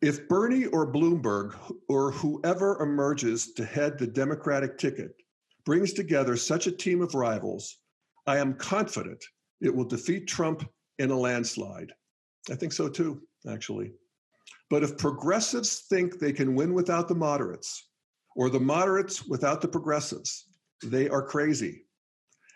if 0.00 0.28
Bernie 0.28 0.66
or 0.66 0.92
Bloomberg 0.92 1.54
or 1.88 2.12
whoever 2.12 2.80
emerges 2.82 3.52
to 3.54 3.64
head 3.64 3.98
the 3.98 4.06
Democratic 4.06 4.78
ticket 4.78 5.14
brings 5.64 5.92
together 5.92 6.36
such 6.36 6.66
a 6.66 6.72
team 6.72 7.02
of 7.02 7.14
rivals, 7.14 7.78
I 8.26 8.38
am 8.38 8.54
confident 8.54 9.24
it 9.60 9.74
will 9.74 9.84
defeat 9.84 10.28
Trump 10.28 10.68
in 10.98 11.10
a 11.10 11.18
landslide. 11.18 11.92
I 12.50 12.54
think 12.54 12.72
so 12.72 12.88
too, 12.88 13.22
actually. 13.50 13.92
But 14.70 14.82
if 14.82 14.98
progressives 14.98 15.80
think 15.88 16.18
they 16.18 16.32
can 16.32 16.54
win 16.54 16.74
without 16.74 17.08
the 17.08 17.14
moderates, 17.14 17.88
or 18.36 18.50
the 18.50 18.60
moderates 18.60 19.26
without 19.26 19.60
the 19.60 19.68
progressives, 19.68 20.46
they 20.84 21.08
are 21.08 21.22
crazy. 21.22 21.86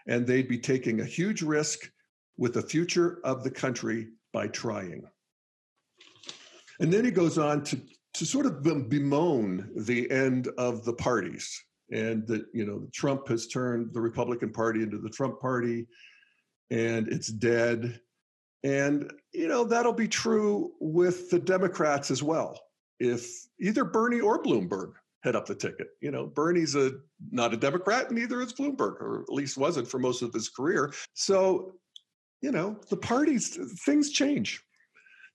And 0.06 0.26
they'd 0.26 0.48
be 0.48 0.58
taking 0.58 1.00
a 1.00 1.04
huge 1.04 1.42
risk 1.42 1.90
with 2.36 2.54
the 2.54 2.62
future 2.62 3.20
of 3.24 3.42
the 3.42 3.50
country 3.50 4.08
by 4.32 4.48
trying. 4.48 5.02
And 6.80 6.92
then 6.92 7.04
he 7.04 7.10
goes 7.10 7.38
on 7.38 7.64
to, 7.64 7.80
to 8.14 8.26
sort 8.26 8.46
of 8.46 8.62
bemoan 8.62 9.70
the 9.76 10.10
end 10.10 10.48
of 10.58 10.84
the 10.84 10.92
parties 10.92 11.62
and 11.90 12.26
that, 12.26 12.46
you 12.52 12.64
know, 12.64 12.88
Trump 12.92 13.28
has 13.28 13.46
turned 13.46 13.92
the 13.92 14.00
Republican 14.00 14.52
Party 14.52 14.82
into 14.82 14.98
the 14.98 15.10
Trump 15.10 15.40
Party 15.40 15.86
and 16.70 17.06
it's 17.08 17.28
dead. 17.28 18.00
And, 18.64 19.12
you 19.32 19.48
know, 19.48 19.64
that'll 19.64 19.92
be 19.92 20.08
true 20.08 20.72
with 20.80 21.30
the 21.30 21.38
Democrats 21.38 22.10
as 22.10 22.22
well. 22.22 22.58
If 22.98 23.28
either 23.60 23.84
Bernie 23.84 24.20
or 24.20 24.42
Bloomberg 24.42 24.92
head 25.22 25.36
up 25.36 25.46
the 25.46 25.54
ticket, 25.54 25.88
you 26.00 26.10
know, 26.10 26.26
Bernie's 26.26 26.76
a 26.76 26.92
not 27.30 27.52
a 27.52 27.56
Democrat, 27.56 28.08
and 28.08 28.18
neither 28.18 28.40
is 28.40 28.52
Bloomberg, 28.52 29.00
or 29.00 29.24
at 29.28 29.34
least 29.34 29.58
wasn't 29.58 29.88
for 29.88 29.98
most 29.98 30.22
of 30.22 30.32
his 30.32 30.48
career. 30.48 30.92
So, 31.14 31.74
you 32.40 32.52
know, 32.52 32.78
the 32.88 32.96
parties, 32.96 33.58
things 33.84 34.10
change 34.10 34.62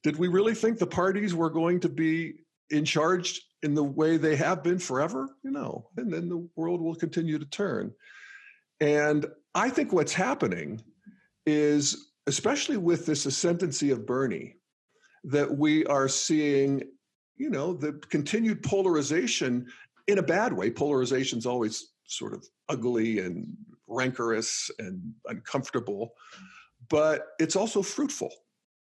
did 0.04 0.18
we 0.18 0.28
really 0.28 0.54
think 0.54 0.78
the 0.78 0.88
parties 0.88 1.34
were 1.34 1.50
going 1.50 1.80
to 1.82 1.90
be 1.90 2.36
in 2.70 2.86
charge 2.86 3.42
in 3.64 3.74
the 3.74 3.84
way 3.84 4.18
they 4.18 4.36
have 4.36 4.64
been 4.64 4.80
forever? 4.80 5.30
You 5.44 5.52
know, 5.52 5.90
and 5.98 6.12
then 6.12 6.30
the 6.30 6.48
world 6.56 6.82
will 6.82 6.96
continue 6.96 7.40
to 7.40 7.46
turn. 7.46 7.94
And 8.80 9.26
I 9.56 9.70
think 9.70 9.92
what's 9.92 10.14
happening 10.14 10.82
is, 11.46 12.12
especially 12.28 12.78
with 12.78 13.06
this 13.06 13.26
ascendancy 13.26 13.92
of 13.92 14.06
Bernie, 14.06 14.56
that 15.24 15.58
we 15.58 15.86
are 15.86 16.08
seeing 16.08 16.84
you 17.38 17.50
know, 17.50 17.74
the 17.74 17.94
continued 18.10 18.64
polarization 18.64 19.68
in 20.08 20.18
a 20.18 20.24
bad 20.24 20.54
way. 20.54 20.72
Polarization 20.72 21.38
is 21.38 21.46
always 21.46 21.94
sort 22.06 22.34
of 22.34 22.46
ugly 22.70 23.20
and 23.20 23.48
rancorous 23.88 24.70
and 24.80 25.14
uncomfortable, 25.28 26.14
but 26.90 27.28
it's 27.40 27.56
also 27.56 27.82
fruitful. 27.82 28.32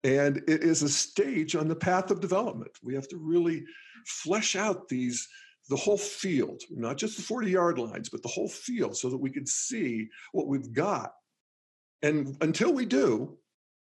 And 0.04 0.38
it 0.48 0.64
is 0.64 0.84
a 0.84 0.90
stage 0.90 1.56
on 1.56 1.68
the 1.68 1.76
path 1.76 2.12
of 2.12 2.20
development. 2.20 2.72
We 2.84 2.94
have 2.96 3.08
to 3.10 3.18
really 3.18 3.64
flesh 4.06 4.56
out 4.56 4.90
these 4.90 5.28
the 5.70 5.76
whole 5.78 5.98
field, 5.98 6.62
not 6.70 6.98
just 6.98 7.16
the 7.16 7.24
40 7.24 7.50
yard 7.50 7.80
lines, 7.80 8.10
but 8.10 8.22
the 8.22 8.28
whole 8.28 8.50
field 8.50 8.98
so 8.98 9.10
that 9.10 9.18
we 9.18 9.30
can 9.30 9.46
see 9.46 10.10
what 10.34 10.48
we've 10.48 10.74
got. 10.74 11.14
And 12.02 12.36
until 12.42 12.74
we 12.74 12.86
do, 12.86 13.38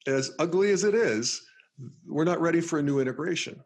as 0.06 0.32
ugly 0.38 0.72
as 0.72 0.84
it 0.84 0.94
is, 0.94 1.42
we're 2.06 2.24
not 2.24 2.40
ready 2.40 2.62
for 2.62 2.78
a 2.78 2.84
new 2.84 3.00
integration. 3.00 3.64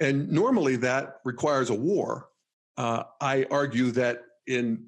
And 0.00 0.30
normally 0.30 0.76
that 0.76 1.20
requires 1.24 1.70
a 1.70 1.74
war. 1.74 2.28
Uh, 2.76 3.04
I 3.20 3.46
argue 3.50 3.90
that 3.92 4.22
in 4.46 4.86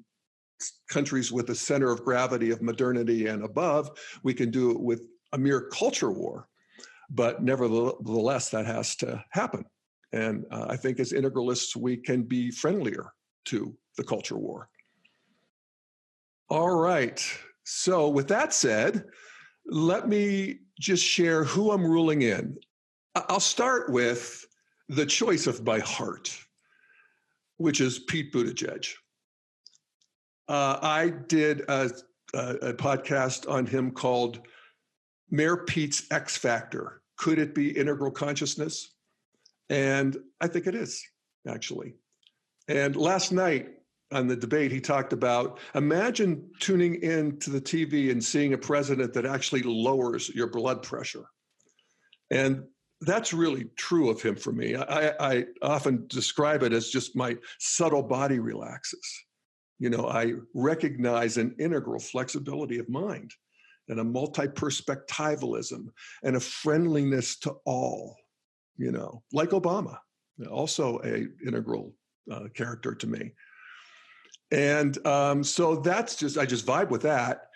countries 0.89 1.31
with 1.31 1.49
a 1.49 1.55
center 1.55 1.91
of 1.91 2.03
gravity 2.03 2.51
of 2.51 2.61
modernity 2.61 3.27
and 3.27 3.43
above, 3.43 3.91
we 4.23 4.33
can 4.33 4.51
do 4.51 4.71
it 4.71 4.79
with 4.79 5.07
a 5.31 5.37
mere 5.37 5.61
culture 5.61 6.11
war. 6.11 6.47
But 7.13 7.43
nevertheless, 7.43 8.49
that 8.49 8.65
has 8.65 8.95
to 8.97 9.23
happen. 9.29 9.65
And 10.13 10.45
uh, 10.51 10.65
I 10.69 10.77
think 10.77 10.99
as 10.99 11.13
integralists, 11.13 11.75
we 11.75 11.97
can 11.97 12.23
be 12.23 12.51
friendlier 12.51 13.13
to 13.45 13.75
the 13.97 14.03
culture 14.03 14.37
war. 14.37 14.69
All 16.49 16.75
right. 16.75 17.23
So, 17.63 18.09
with 18.09 18.27
that 18.27 18.53
said, 18.53 19.05
let 19.65 20.09
me 20.09 20.59
just 20.79 21.03
share 21.03 21.43
who 21.43 21.71
I'm 21.71 21.85
ruling 21.85 22.23
in. 22.23 22.57
I'll 23.15 23.39
start 23.39 23.91
with 23.91 24.45
the 24.89 25.05
choice 25.05 25.47
of 25.47 25.63
my 25.65 25.79
heart, 25.79 26.35
which 27.57 27.79
is 27.79 27.99
Pete 27.99 28.33
Buttigieg. 28.33 28.87
Uh, 30.47 30.79
I 30.81 31.09
did 31.27 31.61
a, 31.69 31.89
a, 32.33 32.39
a 32.55 32.73
podcast 32.73 33.49
on 33.49 33.65
him 33.65 33.91
called 33.91 34.41
Mayor 35.29 35.57
Pete's 35.57 36.05
X 36.11 36.35
Factor. 36.37 37.02
Could 37.17 37.39
it 37.39 37.55
be 37.55 37.77
integral 37.77 38.11
consciousness? 38.11 38.93
And 39.69 40.17
I 40.41 40.47
think 40.47 40.67
it 40.67 40.75
is, 40.75 41.03
actually. 41.47 41.95
And 42.67 42.95
last 42.95 43.31
night 43.31 43.69
on 44.11 44.27
the 44.27 44.35
debate, 44.35 44.71
he 44.71 44.79
talked 44.79 45.13
about 45.13 45.59
imagine 45.75 46.49
tuning 46.59 46.95
in 46.95 47.39
to 47.39 47.49
the 47.49 47.61
TV 47.61 48.11
and 48.11 48.23
seeing 48.23 48.53
a 48.53 48.57
president 48.57 49.13
that 49.13 49.25
actually 49.25 49.63
lowers 49.63 50.29
your 50.29 50.47
blood 50.47 50.83
pressure. 50.83 51.25
And 52.31 52.63
that's 53.01 53.33
really 53.33 53.65
true 53.75 54.09
of 54.09 54.21
him 54.21 54.35
for 54.35 54.51
me. 54.51 54.75
I, 54.75 55.13
I 55.19 55.45
often 55.61 56.05
describe 56.07 56.63
it 56.63 56.73
as 56.73 56.89
just 56.89 57.15
my 57.15 57.37
subtle 57.59 58.03
body 58.03 58.39
relaxes. 58.39 59.05
You 59.79 59.89
know, 59.89 60.07
I 60.07 60.33
recognize 60.53 61.37
an 61.37 61.55
integral 61.59 61.99
flexibility 61.99 62.79
of 62.79 62.87
mind 62.87 63.31
and 63.89 63.99
a 63.99 64.03
multi 64.03 64.47
perspectivalism 64.47 65.87
and 66.23 66.35
a 66.35 66.39
friendliness 66.39 67.37
to 67.39 67.55
all 67.65 68.17
you 68.77 68.91
know, 68.91 69.23
like 69.31 69.49
Obama, 69.49 69.97
also 70.49 70.99
a 71.03 71.27
integral 71.45 71.93
uh, 72.31 72.47
character 72.53 72.95
to 72.95 73.07
me. 73.07 73.33
And 74.51 75.05
um, 75.05 75.43
so 75.43 75.75
that's 75.77 76.15
just 76.15 76.37
I 76.37 76.45
just 76.45 76.65
vibe 76.65 76.89
with 76.89 77.03
that. 77.03 77.47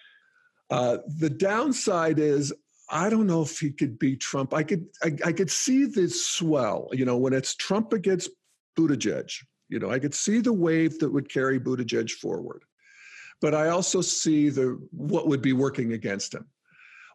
Uh, 0.69 0.97
the 1.19 1.29
downside 1.29 2.19
is 2.19 2.53
I 2.89 3.09
don't 3.09 3.27
know 3.27 3.41
if 3.41 3.59
he 3.59 3.71
could 3.71 3.99
beat 3.99 4.19
Trump. 4.19 4.53
I 4.53 4.63
could 4.63 4.85
I, 5.03 5.11
I 5.25 5.31
could 5.31 5.51
see 5.51 5.85
this 5.85 6.25
swell, 6.25 6.89
you 6.91 7.05
know, 7.05 7.17
when 7.17 7.33
it's 7.33 7.55
Trump 7.55 7.93
against 7.93 8.29
Buttigieg. 8.77 9.31
You 9.69 9.79
know, 9.79 9.91
I 9.91 9.99
could 9.99 10.13
see 10.13 10.39
the 10.39 10.53
wave 10.53 10.97
that 10.99 11.11
would 11.11 11.29
carry 11.29 11.59
Buttigieg 11.59 12.11
forward. 12.11 12.63
But 13.41 13.53
I 13.53 13.69
also 13.69 14.01
see 14.01 14.49
the 14.49 14.79
what 14.91 15.27
would 15.27 15.41
be 15.41 15.53
working 15.53 15.93
against 15.93 16.33
him. 16.33 16.45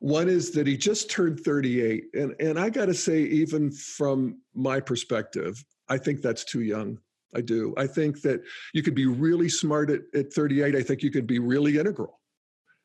One 0.00 0.28
is 0.28 0.50
that 0.52 0.66
he 0.66 0.76
just 0.76 1.10
turned 1.10 1.40
38. 1.40 2.06
And, 2.14 2.34
and 2.40 2.58
I 2.58 2.70
got 2.70 2.86
to 2.86 2.94
say, 2.94 3.22
even 3.22 3.70
from 3.70 4.40
my 4.54 4.80
perspective, 4.80 5.64
I 5.88 5.98
think 5.98 6.22
that's 6.22 6.44
too 6.44 6.62
young. 6.62 6.98
I 7.34 7.40
do. 7.40 7.72
I 7.76 7.86
think 7.86 8.20
that 8.22 8.42
you 8.74 8.82
could 8.82 8.94
be 8.94 9.06
really 9.06 9.48
smart 9.48 9.90
at, 9.90 10.00
at 10.14 10.32
38. 10.32 10.74
I 10.74 10.82
think 10.82 11.02
you 11.02 11.10
could 11.10 11.26
be 11.26 11.38
really 11.38 11.78
integral 11.78 12.20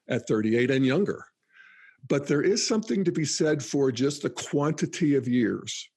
at 0.07 0.27
38 0.27 0.71
and 0.71 0.85
younger. 0.85 1.25
But 2.07 2.27
there 2.27 2.43
is 2.43 2.65
something 2.65 3.03
to 3.03 3.11
be 3.11 3.25
said 3.25 3.63
for 3.63 3.91
just 3.91 4.21
the 4.21 4.29
quantity 4.29 5.15
of 5.15 5.27
years 5.27 5.89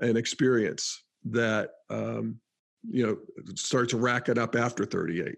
and 0.00 0.16
experience 0.16 1.02
that 1.24 1.70
um, 1.90 2.40
you 2.88 3.06
know 3.06 3.16
starts 3.54 3.94
racking 3.94 4.38
up 4.38 4.54
after 4.56 4.84
38. 4.84 5.34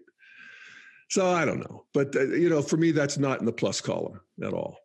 So 1.09 1.27
I 1.27 1.45
don't 1.45 1.59
know, 1.59 1.85
but 1.93 2.15
uh, 2.15 2.25
you 2.25 2.49
know, 2.49 2.61
for 2.61 2.77
me, 2.77 2.91
that's 2.91 3.17
not 3.17 3.39
in 3.39 3.45
the 3.45 3.53
plus 3.53 3.79
column 3.79 4.19
at 4.43 4.53
all. 4.53 4.77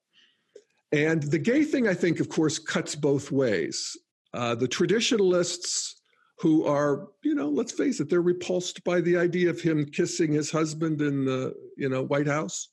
And 0.93 1.23
the 1.23 1.39
gay 1.39 1.65
thing, 1.65 1.89
I 1.89 1.95
think, 1.95 2.21
of 2.21 2.29
course, 2.29 2.59
cuts 2.59 2.95
both 2.95 3.31
ways. 3.31 3.97
Uh, 4.35 4.55
the 4.55 4.69
traditionalists 4.69 6.03
who 6.41 6.65
are, 6.65 7.09
you 7.23 7.35
know, 7.35 7.49
let's 7.49 7.73
face 7.73 8.01
it, 8.01 8.09
they're 8.09 8.23
repulsed 8.23 8.83
by 8.83 9.01
the 9.01 9.17
idea 9.17 9.51
of 9.51 9.61
him 9.61 9.85
kissing 9.85 10.33
his 10.33 10.51
husband 10.51 11.01
in 11.01 11.25
the, 11.25 11.55
you 11.77 11.89
know, 11.89 12.03
White 12.05 12.27
House 12.27 12.69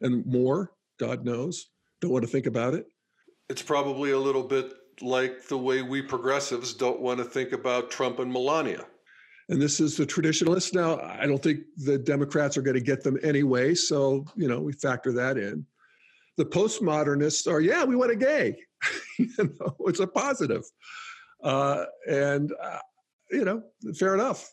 and 0.00 0.24
more, 0.24 0.72
God 0.98 1.24
knows, 1.24 1.66
don't 2.00 2.12
want 2.12 2.24
to 2.24 2.30
think 2.30 2.46
about 2.46 2.74
it. 2.74 2.86
It's 3.48 3.62
probably 3.62 4.12
a 4.12 4.18
little 4.18 4.42
bit 4.42 4.72
like 5.00 5.46
the 5.48 5.58
way 5.58 5.82
we 5.82 6.02
progressives 6.02 6.74
don't 6.74 7.00
want 7.00 7.18
to 7.18 7.24
think 7.24 7.52
about 7.52 7.90
Trump 7.90 8.18
and 8.18 8.32
Melania. 8.32 8.86
And 9.48 9.60
this 9.60 9.80
is 9.80 9.96
the 9.96 10.04
traditionalists. 10.04 10.74
Now, 10.74 11.00
I 11.00 11.26
don't 11.26 11.42
think 11.42 11.60
the 11.76 11.98
Democrats 11.98 12.56
are 12.56 12.62
going 12.62 12.74
to 12.74 12.82
get 12.82 13.02
them 13.02 13.18
anyway. 13.22 13.74
So, 13.74 14.26
you 14.36 14.46
know, 14.46 14.60
we 14.60 14.72
factor 14.74 15.12
that 15.12 15.38
in 15.38 15.64
the 16.38 16.46
postmodernists 16.46 17.50
are, 17.50 17.60
yeah, 17.60 17.84
we 17.84 17.96
want 17.96 18.12
a 18.12 18.16
gay. 18.16 18.56
you 19.18 19.28
know, 19.38 19.76
it's 19.80 20.00
a 20.00 20.06
positive. 20.06 20.64
Uh, 21.42 21.84
and, 22.08 22.52
uh, 22.62 22.78
you 23.30 23.44
know, 23.44 23.62
fair 23.98 24.14
enough. 24.14 24.48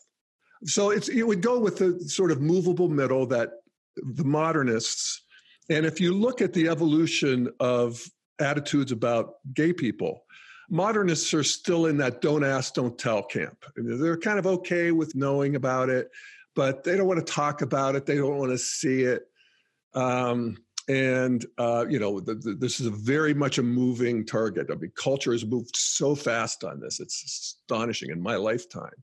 So 0.64 0.90
it's, 0.90 1.08
it 1.08 1.22
would 1.22 1.40
go 1.40 1.60
with 1.60 1.78
the 1.78 2.00
sort 2.08 2.32
of 2.32 2.42
movable 2.42 2.88
middle 2.88 3.24
that 3.26 3.50
the 3.96 4.24
modernists, 4.24 5.22
and 5.70 5.86
if 5.86 6.00
you 6.00 6.12
look 6.12 6.42
at 6.42 6.52
the 6.52 6.68
evolution 6.68 7.48
of 7.60 8.02
attitudes 8.40 8.92
about 8.92 9.34
gay 9.54 9.72
people, 9.72 10.24
modernists 10.68 11.32
are 11.34 11.44
still 11.44 11.86
in 11.86 11.96
that 11.98 12.20
don't 12.20 12.44
ask, 12.44 12.74
don't 12.74 12.98
tell 12.98 13.22
camp. 13.22 13.64
they're 13.76 14.18
kind 14.18 14.38
of 14.38 14.46
okay 14.46 14.92
with 14.92 15.14
knowing 15.14 15.56
about 15.56 15.88
it, 15.88 16.10
but 16.54 16.84
they 16.84 16.96
don't 16.96 17.06
want 17.06 17.24
to 17.24 17.32
talk 17.32 17.62
about 17.62 17.94
it. 17.94 18.06
They 18.06 18.16
don't 18.16 18.38
want 18.38 18.52
to 18.52 18.58
see 18.58 19.02
it. 19.02 19.26
Um, 19.94 20.58
and 20.88 21.44
uh, 21.58 21.84
you 21.88 21.98
know 21.98 22.20
the, 22.20 22.34
the, 22.34 22.54
this 22.54 22.80
is 22.80 22.86
a 22.86 22.90
very 22.90 23.34
much 23.34 23.58
a 23.58 23.62
moving 23.62 24.24
target 24.24 24.68
i 24.70 24.74
mean 24.74 24.92
culture 24.94 25.32
has 25.32 25.44
moved 25.44 25.74
so 25.76 26.14
fast 26.14 26.62
on 26.62 26.80
this 26.80 27.00
it's 27.00 27.24
astonishing 27.24 28.10
in 28.10 28.22
my 28.22 28.36
lifetime 28.36 28.94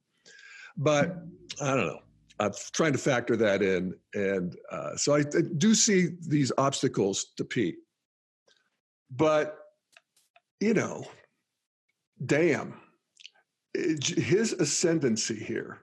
but 0.78 1.17
i 1.62 1.76
don't 1.76 1.88
know 1.88 1.99
i'm 2.39 2.54
trying 2.71 2.93
to 2.93 2.97
factor 2.97 3.36
that 3.36 3.62
in 3.62 3.93
and 4.13 4.56
uh, 4.71 4.95
so 4.95 5.13
I, 5.13 5.19
I 5.19 5.41
do 5.58 5.76
see 5.76 6.10
these 6.21 6.52
obstacles 6.58 7.28
to 7.38 7.43
pete 7.43 7.78
but 9.12 9.58
you 10.62 10.73
know 10.73 11.06
damn 12.26 12.73
his 13.73 14.54
ascendancy 14.54 15.36
here 15.36 15.82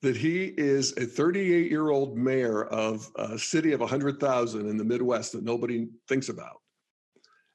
that 0.00 0.16
he 0.16 0.52
is 0.56 0.96
a 0.96 1.06
38 1.06 1.70
year 1.70 1.90
old 1.90 2.16
mayor 2.16 2.64
of 2.64 3.08
a 3.16 3.38
city 3.38 3.72
of 3.72 3.80
100,000 3.80 4.68
in 4.68 4.76
the 4.76 4.84
Midwest 4.84 5.32
that 5.32 5.44
nobody 5.44 5.88
thinks 6.08 6.28
about 6.28 6.60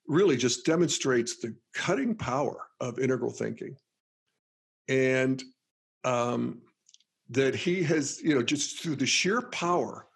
really 0.08 0.38
just 0.38 0.66
demonstrates 0.66 1.38
the 1.38 1.56
cutting 1.74 2.16
power 2.16 2.68
of 2.80 3.00
integral 3.00 3.32
thinking. 3.32 3.76
And 4.88 5.44
um, 6.06 6.62
that 7.30 7.54
he 7.54 7.84
has, 7.84 8.22
you 8.22 8.34
know, 8.34 8.44
just 8.44 8.80
through 8.80 8.96
the 8.96 9.06
sheer 9.06 9.42
power 9.42 10.08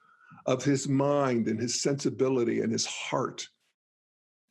of 0.45 0.63
his 0.63 0.87
mind 0.87 1.49
and 1.49 1.59
his 1.59 1.81
sensibility 1.81 2.61
and 2.61 2.71
his 2.71 2.85
heart, 2.85 3.45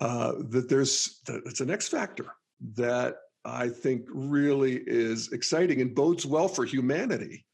uh, 0.00 0.32
that 0.50 0.68
there's, 0.68 1.20
that 1.26 1.40
it's 1.46 1.60
an 1.60 1.70
X 1.70 1.88
factor 1.88 2.26
that 2.74 3.16
I 3.44 3.68
think 3.68 4.04
really 4.08 4.82
is 4.86 5.32
exciting 5.32 5.80
and 5.80 5.94
bodes 5.94 6.26
well 6.26 6.48
for 6.48 6.64
humanity 6.64 7.46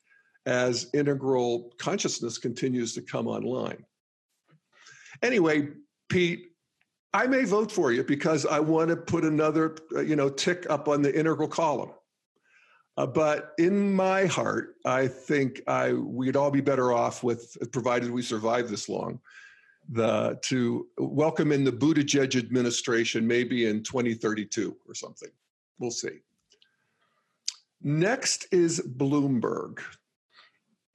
as 0.47 0.89
integral 0.95 1.73
consciousness 1.79 2.39
continues 2.39 2.95
to 2.95 3.03
come 3.03 3.27
online. 3.27 3.85
Anyway, 5.23 5.69
Pete, 6.09 6.47
I 7.13 7.27
may 7.27 7.45
vote 7.45 7.73
for 7.73 7.93
you 7.93 8.05
because 8.05 8.47
I 8.47 8.61
want 8.61 8.91
to 8.91 8.97
put 8.97 9.25
another, 9.25 9.77
uh, 9.95 10.01
you 10.01 10.17
know, 10.17 10.29
tick 10.29 10.67
up 10.69 10.89
on 10.89 11.03
the 11.03 11.17
integral 11.17 11.49
column. 11.49 11.91
Uh, 12.99 13.07
but 13.07 13.53
in 13.59 13.93
my 13.93 14.27
heart, 14.27 14.77
I 14.85 15.07
think 15.07 15.61
I 15.67 15.93
we'd 15.93 16.37
all 16.37 16.51
be 16.51 16.61
better 16.61 16.93
off 16.93 17.23
with, 17.23 17.57
provided 17.73 18.11
we 18.11 18.23
survive 18.23 18.69
this 18.71 18.89
long, 18.89 19.21
the 19.89 20.39
to 20.43 20.87
welcome 20.99 21.53
in 21.53 21.65
the 21.65 21.73
Buttigieg 21.73 22.37
administration 22.37 23.27
maybe 23.27 23.67
in 23.67 23.83
2032 23.83 24.77
or 24.87 24.95
something. 24.95 25.31
We'll 25.79 25.91
see. 25.91 26.21
Next 27.83 28.47
is 28.53 28.81
Bloomberg. 28.81 29.81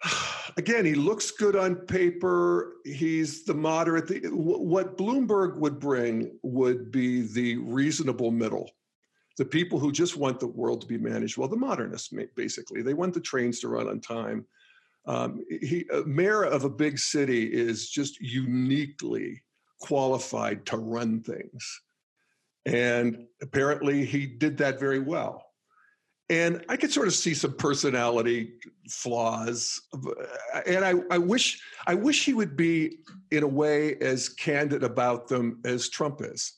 Again, 0.57 0.85
he 0.85 0.95
looks 0.95 1.31
good 1.31 1.55
on 1.55 1.75
paper. 1.75 2.73
He's 2.83 3.45
the 3.45 3.53
moderate. 3.53 4.33
What 4.33 4.97
Bloomberg 4.97 5.57
would 5.57 5.79
bring 5.79 6.37
would 6.43 6.91
be 6.91 7.21
the 7.21 7.57
reasonable 7.57 8.31
middle 8.31 8.69
the 9.37 9.45
people 9.45 9.79
who 9.79 9.91
just 9.91 10.17
want 10.17 10.39
the 10.39 10.47
world 10.47 10.81
to 10.81 10.87
be 10.87 10.97
managed 10.97 11.37
well, 11.37 11.47
the 11.47 11.55
modernists, 11.55 12.13
basically. 12.35 12.81
They 12.81 12.93
want 12.93 13.13
the 13.13 13.21
trains 13.21 13.59
to 13.61 13.69
run 13.69 13.87
on 13.87 13.99
time. 13.99 14.45
Um, 15.07 15.43
he, 15.49 15.85
mayor 16.05 16.43
of 16.43 16.63
a 16.63 16.69
big 16.69 16.99
city 16.99 17.51
is 17.51 17.89
just 17.89 18.19
uniquely 18.19 19.41
qualified 19.79 20.65
to 20.67 20.77
run 20.77 21.21
things. 21.21 21.81
And 22.65 23.25
apparently 23.41 24.05
he 24.05 24.25
did 24.25 24.57
that 24.57 24.79
very 24.79 24.99
well. 24.99 25.45
And 26.29 26.63
I 26.69 26.77
could 26.77 26.93
sort 26.93 27.07
of 27.07 27.13
see 27.13 27.33
some 27.33 27.53
personality 27.53 28.53
flaws. 28.89 29.81
And 30.65 30.85
I, 30.85 30.93
I 31.09 31.17
wish 31.17 31.61
I 31.87 31.93
wish 31.93 32.23
he 32.23 32.33
would 32.33 32.55
be 32.55 32.99
in 33.31 33.43
a 33.43 33.47
way 33.47 33.97
as 33.97 34.29
candid 34.29 34.83
about 34.83 35.27
them 35.27 35.59
as 35.65 35.89
Trump 35.89 36.21
is. 36.21 36.53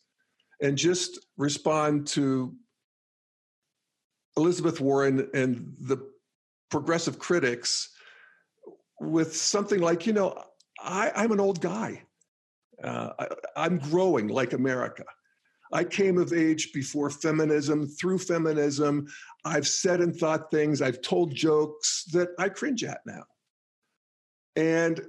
And 0.61 0.77
just 0.77 1.25
respond 1.37 2.05
to 2.07 2.55
Elizabeth 4.37 4.79
Warren 4.79 5.27
and 5.33 5.73
the 5.79 5.97
progressive 6.69 7.17
critics 7.17 7.89
with 8.99 9.35
something 9.35 9.79
like, 9.79 10.05
you 10.05 10.13
know, 10.13 10.39
I, 10.79 11.23
am 11.23 11.31
an 11.31 11.39
old 11.39 11.61
guy. 11.61 12.03
Uh, 12.83 13.09
I, 13.19 13.27
I'm 13.55 13.79
growing 13.79 14.27
like 14.27 14.53
America. 14.53 15.03
I 15.73 15.83
came 15.83 16.17
of 16.17 16.31
age 16.31 16.71
before 16.73 17.09
feminism, 17.09 17.87
through 17.87 18.19
feminism. 18.19 19.07
I've 19.43 19.67
said 19.67 19.99
and 19.99 20.15
thought 20.15 20.51
things, 20.51 20.81
I've 20.81 21.01
told 21.01 21.35
jokes 21.35 22.05
that 22.13 22.29
I 22.39 22.49
cringe 22.49 22.83
at 22.83 23.01
now. 23.05 23.23
And, 24.55 25.01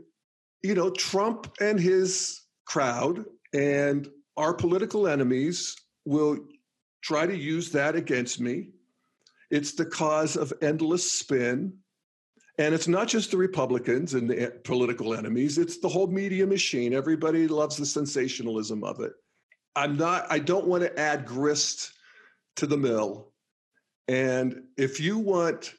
you 0.62 0.74
know, 0.74 0.90
Trump 0.90 1.54
and 1.60 1.78
his 1.78 2.40
crowd 2.66 3.24
and 3.52 4.08
our 4.36 4.54
political 4.54 5.06
enemies 5.06 5.76
will 6.04 6.38
try 7.02 7.26
to 7.26 7.36
use 7.36 7.70
that 7.70 7.94
against 7.94 8.40
me 8.40 8.70
it's 9.54 9.72
the 9.72 9.86
cause 9.86 10.36
of 10.36 10.52
endless 10.62 11.12
spin. 11.12 11.74
And 12.58 12.74
it's 12.74 12.88
not 12.88 13.06
just 13.06 13.30
the 13.30 13.36
Republicans 13.36 14.14
and 14.14 14.28
the 14.28 14.52
political 14.64 15.14
enemies, 15.14 15.58
it's 15.58 15.78
the 15.78 15.88
whole 15.88 16.08
media 16.08 16.46
machine. 16.46 16.92
Everybody 16.92 17.46
loves 17.46 17.76
the 17.76 17.86
sensationalism 17.86 18.82
of 18.82 19.00
it. 19.00 19.12
I'm 19.76 19.96
not, 19.96 20.26
I 20.30 20.38
don't 20.38 20.66
want 20.66 20.82
to 20.82 20.98
add 20.98 21.26
grist 21.26 21.92
to 22.56 22.66
the 22.66 22.76
mill. 22.76 23.32
And 24.08 24.62
if 24.76 25.00
you 25.00 25.18
want 25.18 25.74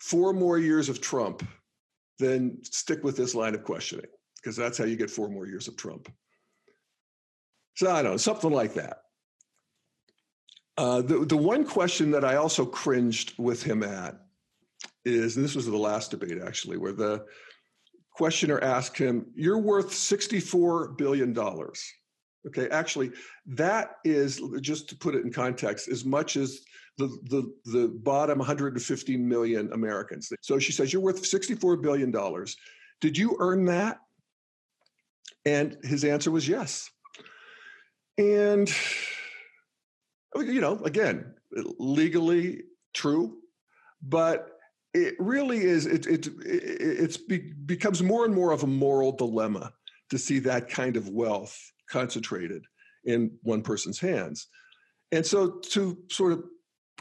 four 0.00 0.32
more 0.32 0.58
years 0.58 0.88
of 0.88 1.00
Trump, 1.00 1.46
then 2.18 2.58
stick 2.62 3.02
with 3.02 3.16
this 3.16 3.34
line 3.34 3.54
of 3.54 3.64
questioning, 3.64 4.06
because 4.36 4.56
that's 4.56 4.78
how 4.78 4.84
you 4.84 4.96
get 4.96 5.10
four 5.10 5.28
more 5.28 5.46
years 5.46 5.66
of 5.66 5.76
Trump. 5.76 6.12
So 7.74 7.90
I 7.90 8.02
don't 8.02 8.12
know, 8.12 8.16
something 8.16 8.52
like 8.52 8.74
that. 8.74 8.98
Uh, 10.76 11.02
the, 11.02 11.24
the 11.24 11.36
one 11.36 11.64
question 11.64 12.10
that 12.12 12.24
I 12.24 12.36
also 12.36 12.64
cringed 12.64 13.34
with 13.38 13.62
him 13.62 13.82
at 13.82 14.16
is, 15.04 15.36
and 15.36 15.44
this 15.44 15.54
was 15.54 15.66
the 15.66 15.76
last 15.76 16.10
debate 16.10 16.38
actually, 16.44 16.76
where 16.76 16.92
the 16.92 17.24
questioner 18.12 18.60
asked 18.60 18.96
him, 18.96 19.26
You're 19.34 19.58
worth 19.58 19.90
$64 19.90 20.96
billion. 20.96 21.34
Okay, 22.46 22.68
actually, 22.68 23.10
that 23.46 23.96
is, 24.04 24.40
just 24.60 24.88
to 24.90 24.96
put 24.96 25.14
it 25.14 25.24
in 25.24 25.32
context, 25.32 25.88
as 25.88 26.04
much 26.04 26.36
as 26.36 26.60
the, 26.98 27.08
the, 27.24 27.52
the 27.64 27.88
bottom 27.88 28.38
150 28.38 29.16
million 29.16 29.72
Americans. 29.72 30.30
So 30.42 30.58
she 30.58 30.72
says, 30.72 30.92
You're 30.92 31.02
worth 31.02 31.22
$64 31.22 31.82
billion. 31.82 32.14
Did 33.00 33.18
you 33.18 33.36
earn 33.40 33.64
that? 33.66 33.98
And 35.46 35.76
his 35.82 36.04
answer 36.04 36.30
was 36.30 36.46
yes. 36.46 36.90
And 38.16 38.72
you 40.36 40.60
know, 40.60 40.78
again, 40.84 41.34
legally 41.78 42.62
true, 42.92 43.38
but 44.02 44.58
it 44.92 45.14
really 45.18 45.62
is. 45.62 45.86
It 45.86 46.06
it, 46.06 46.28
it's 46.44 47.16
be, 47.16 47.38
becomes 47.66 48.02
more 48.02 48.24
and 48.24 48.34
more 48.34 48.52
of 48.52 48.62
a 48.62 48.66
moral 48.66 49.12
dilemma 49.12 49.72
to 50.10 50.18
see 50.18 50.38
that 50.40 50.68
kind 50.68 50.96
of 50.96 51.08
wealth 51.08 51.72
concentrated 51.88 52.64
in 53.04 53.30
one 53.42 53.62
person's 53.62 54.00
hands, 54.00 54.48
and 55.12 55.24
so 55.24 55.60
to 55.70 55.98
sort 56.10 56.32
of 56.32 56.44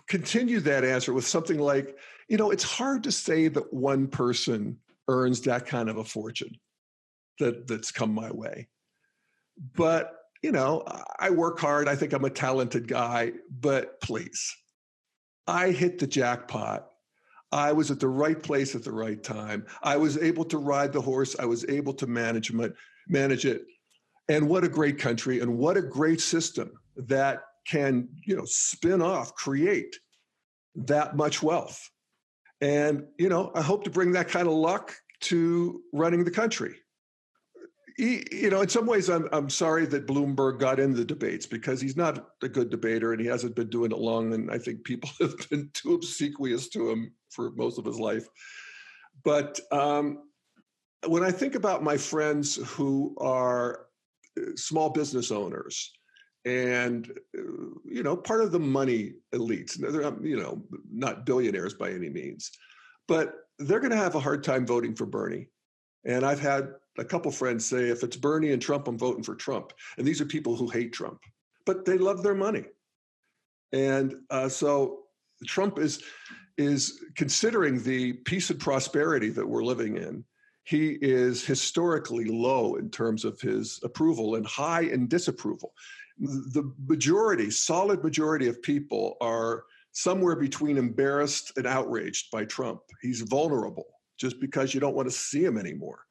continue 0.08 0.60
that 0.60 0.84
answer 0.84 1.14
with 1.14 1.26
something 1.26 1.60
like, 1.60 1.98
you 2.28 2.38
know, 2.38 2.52
it's 2.52 2.64
hard 2.64 3.04
to 3.04 3.12
say 3.12 3.48
that 3.48 3.74
one 3.74 4.08
person 4.08 4.78
earns 5.08 5.42
that 5.42 5.66
kind 5.66 5.90
of 5.90 5.98
a 5.98 6.04
fortune 6.04 6.56
that 7.40 7.68
that's 7.68 7.92
come 7.92 8.14
my 8.14 8.32
way, 8.32 8.68
but 9.76 10.16
you 10.42 10.52
know, 10.52 10.84
I 11.20 11.30
work 11.30 11.58
hard. 11.58 11.88
I 11.88 11.96
think 11.96 12.12
I'm 12.12 12.26
a 12.26 12.30
talented 12.30 12.86
guy, 12.86 13.32
but 13.62 14.02
please, 14.02 14.54
I 15.48 15.72
hit 15.72 16.00
the 16.00 16.08
jackpot. 16.08 16.90
I 17.54 17.72
was 17.72 17.92
at 17.92 18.00
the 18.00 18.10
right 18.10 18.42
place 18.42 18.76
at 18.76 18.84
the 18.84 18.92
right 18.92 19.24
time. 19.24 19.66
I 19.84 19.96
was 19.96 20.18
able 20.18 20.44
to 20.46 20.58
ride 20.58 20.92
the 20.92 21.00
horse. 21.00 21.36
I 21.40 21.46
was 21.46 21.64
able 21.70 21.94
to 21.94 22.08
manage 22.08 22.50
it, 22.54 22.74
manage 23.08 23.46
it. 23.46 23.64
And 24.30 24.48
what 24.48 24.64
a 24.64 24.70
great 24.70 24.98
country 24.98 25.42
and 25.42 25.58
what 25.58 25.78
a 25.78 25.82
great 25.82 26.22
system 26.22 26.72
that 26.96 27.42
can, 27.68 28.08
you 28.26 28.36
know, 28.36 28.46
spin 28.46 29.02
off, 29.02 29.36
create 29.36 29.98
that 30.76 31.16
much 31.16 31.44
wealth. 31.44 31.90
And, 32.62 33.06
you 33.18 33.30
know, 33.30 33.52
I 33.54 33.62
hope 33.62 33.84
to 33.84 33.90
bring 33.90 34.14
that 34.14 34.30
kind 34.30 34.48
of 34.48 34.54
luck 34.54 34.96
to 35.22 35.82
running 35.92 36.24
the 36.24 36.32
country 36.32 36.76
you 37.98 38.50
know, 38.50 38.62
in 38.62 38.70
some 38.70 38.86
ways, 38.86 39.10
I'm 39.10 39.28
I'm 39.32 39.50
sorry 39.50 39.86
that 39.88 40.08
Bloomberg 40.08 40.60
got 40.60 40.80
in 40.80 40.94
the 40.94 41.06
debates 41.06 41.46
because 41.46 41.80
he's 41.80 41.98
not 41.98 42.30
a 42.42 42.50
good 42.50 42.70
debater 42.70 43.14
and 43.14 43.22
he 43.22 43.28
hasn't 43.28 43.56
been 43.56 43.70
doing 43.70 43.92
it 43.92 43.98
long. 43.98 44.34
And 44.34 44.50
I 44.50 44.58
think 44.58 44.84
people 44.84 45.10
have 45.20 45.36
been 45.50 45.70
too 45.74 45.94
obsequious 45.94 46.70
to 46.70 46.90
him 46.90 47.14
for 47.30 47.52
most 47.52 47.78
of 47.78 47.86
his 47.86 48.00
life. 48.00 48.28
But 49.24 49.60
um, 49.72 50.24
when 51.08 51.24
I 51.24 51.32
think 51.32 51.56
about 51.56 51.84
my 51.84 51.98
friends 51.98 52.56
who 52.56 53.16
are 53.20 53.86
small 54.56 54.90
business 54.90 55.32
owners 55.32 55.92
and 56.46 57.12
uh, 57.38 57.42
you 57.86 58.04
know 58.04 58.16
part 58.16 58.42
of 58.42 58.52
the 58.52 58.60
money 58.60 59.14
elites, 59.34 59.76
they're 59.76 60.02
not, 60.02 60.24
you 60.24 60.38
know 60.38 60.62
not 60.92 61.26
billionaires 61.26 61.74
by 61.74 61.92
any 61.92 62.10
means, 62.10 62.52
but 63.08 63.36
they're 63.60 63.80
going 63.80 63.92
to 63.92 63.98
have 63.98 64.16
a 64.16 64.20
hard 64.20 64.44
time 64.44 64.66
voting 64.66 64.96
for 64.96 65.06
Bernie. 65.06 65.48
And 66.06 66.26
I've 66.26 66.40
had 66.40 66.70
a 66.98 67.06
couple 67.06 67.32
friends 67.32 67.66
say, 67.66 67.90
if 67.90 68.04
it's 68.04 68.18
Bernie 68.18 68.52
and 68.52 68.62
Trump, 68.62 68.88
I'm 68.88 68.98
voting 68.98 69.24
for 69.24 69.36
Trump. 69.36 69.72
And 69.98 70.06
these 70.06 70.20
are 70.20 70.26
people 70.26 70.56
who 70.56 70.68
hate 70.68 70.92
Trump, 70.92 71.22
but 71.66 71.86
they 71.86 71.98
love 71.98 72.24
their 72.24 72.36
money. 72.36 72.66
And 73.72 74.16
uh, 74.30 74.50
so 74.50 75.04
Trump 75.48 75.80
is 75.80 76.04
is 76.58 77.02
considering 77.16 77.82
the 77.82 78.14
peace 78.14 78.50
and 78.50 78.60
prosperity 78.60 79.30
that 79.30 79.48
we're 79.48 79.64
living 79.64 79.98
in. 79.98 80.24
He 80.64 80.98
is 81.02 81.46
historically 81.46 82.26
low 82.26 82.76
in 82.76 82.90
terms 82.90 83.26
of 83.26 83.40
his 83.42 83.80
approval 83.84 84.36
and 84.36 84.46
high 84.46 84.84
in 84.84 85.08
disapproval. 85.08 85.74
The 86.20 86.72
majority, 86.88 87.50
solid 87.52 88.04
majority 88.04 88.48
of 88.48 88.62
people 88.62 89.18
are 89.20 89.64
somewhere 89.92 90.36
between 90.36 90.78
embarrassed 90.78 91.52
and 91.58 91.68
outraged 91.68 92.32
by 92.32 92.46
Trump. 92.46 92.82
He's 93.02 93.22
vulnerable 93.22 93.88
just 94.18 94.40
because 94.40 94.74
you 94.74 94.80
don't 94.80 94.96
want 94.96 95.10
to 95.10 95.16
see 95.16 95.44
him 95.44 95.58
anymore 95.58 96.06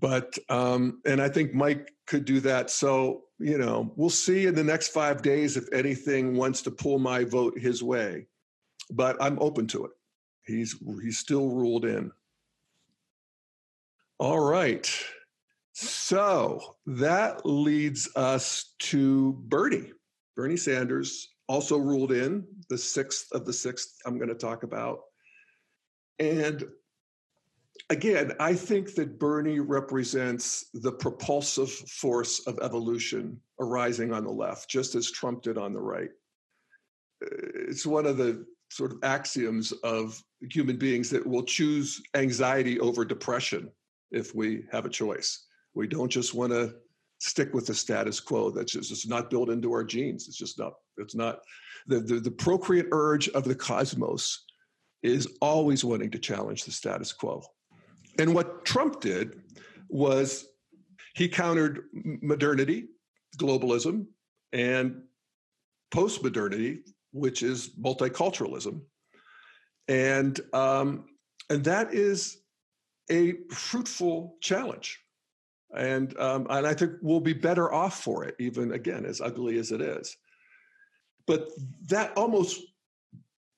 but 0.00 0.38
um, 0.48 1.00
and 1.04 1.20
I 1.20 1.28
think 1.28 1.52
Mike 1.52 1.92
could 2.06 2.24
do 2.24 2.40
that. 2.40 2.70
So 2.70 3.24
you 3.38 3.58
know, 3.58 3.92
we'll 3.96 4.10
see 4.10 4.46
in 4.46 4.54
the 4.54 4.64
next 4.64 4.88
five 4.88 5.20
days 5.20 5.56
if 5.56 5.66
anything 5.72 6.36
wants 6.36 6.62
to 6.62 6.70
pull 6.70 6.98
my 6.98 7.24
vote 7.24 7.58
his 7.58 7.82
way. 7.82 8.26
But 8.90 9.16
I'm 9.20 9.38
open 9.40 9.66
to 9.68 9.84
it. 9.84 9.90
He's 10.46 10.76
he's 11.02 11.18
still 11.18 11.48
ruled 11.50 11.84
in. 11.84 12.10
All 14.22 14.38
right. 14.38 14.88
So 15.72 16.76
that 16.86 17.44
leads 17.44 18.08
us 18.14 18.76
to 18.78 19.32
Bernie. 19.48 19.90
Bernie 20.36 20.56
Sanders 20.56 21.34
also 21.48 21.76
ruled 21.76 22.12
in 22.12 22.46
the 22.68 22.78
sixth 22.78 23.32
of 23.32 23.44
the 23.44 23.52
sixth 23.52 23.98
I'm 24.06 24.18
going 24.18 24.28
to 24.28 24.36
talk 24.36 24.62
about. 24.62 25.00
And 26.20 26.62
again, 27.90 28.30
I 28.38 28.54
think 28.54 28.94
that 28.94 29.18
Bernie 29.18 29.58
represents 29.58 30.66
the 30.72 30.92
propulsive 30.92 31.72
force 31.72 32.46
of 32.46 32.60
evolution 32.62 33.40
arising 33.58 34.12
on 34.12 34.22
the 34.22 34.30
left, 34.30 34.70
just 34.70 34.94
as 34.94 35.10
Trump 35.10 35.42
did 35.42 35.58
on 35.58 35.72
the 35.72 35.80
right. 35.80 36.10
It's 37.22 37.84
one 37.84 38.06
of 38.06 38.18
the 38.18 38.46
sort 38.70 38.92
of 38.92 38.98
axioms 39.02 39.72
of 39.82 40.22
human 40.48 40.76
beings 40.76 41.10
that 41.10 41.26
will 41.26 41.42
choose 41.42 42.00
anxiety 42.14 42.78
over 42.78 43.04
depression 43.04 43.68
if 44.12 44.34
we 44.34 44.64
have 44.70 44.86
a 44.86 44.90
choice. 44.90 45.46
We 45.74 45.86
don't 45.86 46.10
just 46.10 46.34
want 46.34 46.52
to 46.52 46.74
stick 47.18 47.54
with 47.54 47.66
the 47.66 47.74
status 47.74 48.20
quo. 48.20 48.50
That's 48.50 48.72
just 48.72 48.90
it's 48.90 49.06
not 49.06 49.30
built 49.30 49.48
into 49.48 49.72
our 49.72 49.84
genes. 49.84 50.28
It's 50.28 50.36
just 50.36 50.58
not, 50.58 50.74
it's 50.98 51.14
not 51.14 51.40
the, 51.86 52.00
the, 52.00 52.20
the 52.20 52.30
procreate 52.30 52.88
urge 52.92 53.28
of 53.30 53.44
the 53.44 53.54
cosmos 53.54 54.44
is 55.02 55.36
always 55.40 55.84
wanting 55.84 56.10
to 56.10 56.18
challenge 56.18 56.64
the 56.64 56.72
status 56.72 57.12
quo. 57.12 57.42
And 58.18 58.34
what 58.34 58.64
Trump 58.64 59.00
did 59.00 59.40
was 59.88 60.46
he 61.14 61.28
countered 61.28 61.84
modernity, 61.92 62.88
globalism, 63.38 64.06
and 64.52 65.02
post-modernity, 65.90 66.80
which 67.12 67.42
is 67.42 67.70
multiculturalism, 67.80 68.80
and 69.88 70.40
um, 70.52 71.06
and 71.50 71.64
that 71.64 71.92
is 71.92 72.41
a 73.10 73.34
fruitful 73.50 74.36
challenge, 74.40 75.00
and 75.76 76.16
um, 76.18 76.46
and 76.50 76.66
I 76.66 76.74
think 76.74 76.92
we'll 77.02 77.20
be 77.20 77.32
better 77.32 77.72
off 77.72 78.02
for 78.02 78.24
it, 78.24 78.36
even 78.38 78.72
again 78.72 79.04
as 79.04 79.20
ugly 79.20 79.58
as 79.58 79.72
it 79.72 79.80
is. 79.80 80.16
But 81.26 81.48
that 81.86 82.16
almost 82.16 82.60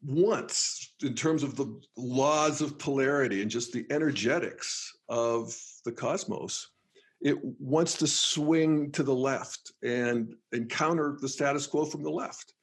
once, 0.04 0.94
in 1.02 1.14
terms 1.14 1.42
of 1.42 1.56
the 1.56 1.80
laws 1.96 2.60
of 2.60 2.78
polarity 2.78 3.42
and 3.42 3.50
just 3.50 3.72
the 3.72 3.86
energetics 3.90 4.92
of 5.08 5.56
the 5.84 5.92
cosmos, 5.92 6.70
it 7.20 7.38
wants 7.58 7.94
to 7.98 8.06
swing 8.06 8.92
to 8.92 9.02
the 9.02 9.14
left 9.14 9.72
and 9.82 10.34
encounter 10.52 11.16
the 11.20 11.28
status 11.28 11.66
quo 11.66 11.84
from 11.84 12.02
the 12.02 12.10
left. 12.10 12.53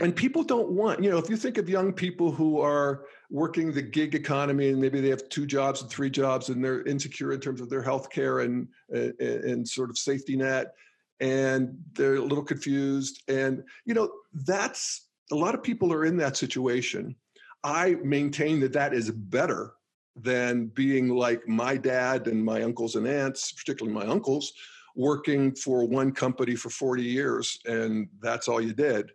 And 0.00 0.14
people 0.14 0.42
don't 0.42 0.70
want, 0.70 1.02
you 1.02 1.10
know, 1.10 1.16
if 1.16 1.30
you 1.30 1.36
think 1.36 1.56
of 1.56 1.70
young 1.70 1.90
people 1.92 2.30
who 2.30 2.60
are 2.60 3.06
working 3.30 3.72
the 3.72 3.80
gig 3.80 4.14
economy 4.14 4.68
and 4.68 4.80
maybe 4.80 5.00
they 5.00 5.08
have 5.08 5.26
two 5.30 5.46
jobs 5.46 5.80
and 5.80 5.90
three 5.90 6.10
jobs 6.10 6.50
and 6.50 6.62
they're 6.62 6.84
insecure 6.84 7.32
in 7.32 7.40
terms 7.40 7.62
of 7.62 7.70
their 7.70 7.82
health 7.82 8.10
care 8.10 8.40
and, 8.40 8.68
and, 8.90 9.14
and 9.20 9.66
sort 9.66 9.88
of 9.88 9.96
safety 9.96 10.36
net 10.36 10.74
and 11.20 11.76
they're 11.94 12.16
a 12.16 12.20
little 12.20 12.44
confused. 12.44 13.22
And, 13.28 13.64
you 13.86 13.94
know, 13.94 14.10
that's 14.34 15.08
a 15.32 15.34
lot 15.34 15.54
of 15.54 15.62
people 15.62 15.92
are 15.92 16.04
in 16.04 16.18
that 16.18 16.36
situation. 16.36 17.16
I 17.64 17.96
maintain 18.04 18.60
that 18.60 18.74
that 18.74 18.92
is 18.92 19.10
better 19.10 19.72
than 20.14 20.66
being 20.66 21.08
like 21.08 21.48
my 21.48 21.76
dad 21.76 22.26
and 22.26 22.44
my 22.44 22.62
uncles 22.62 22.96
and 22.96 23.06
aunts, 23.06 23.52
particularly 23.52 23.98
my 23.98 24.06
uncles, 24.06 24.52
working 24.94 25.54
for 25.54 25.86
one 25.86 26.12
company 26.12 26.54
for 26.54 26.70
40 26.70 27.02
years 27.02 27.58
and 27.66 28.08
that's 28.20 28.46
all 28.46 28.60
you 28.60 28.72
did. 28.72 29.12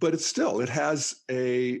But 0.00 0.14
it's 0.14 0.26
still, 0.26 0.60
it 0.60 0.68
has 0.68 1.22
a, 1.30 1.80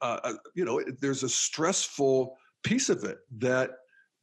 uh, 0.00 0.20
a 0.24 0.32
you 0.54 0.64
know, 0.64 0.82
there's 1.00 1.22
a 1.22 1.28
stressful 1.28 2.36
piece 2.62 2.88
of 2.88 3.04
it 3.04 3.18
that 3.38 3.70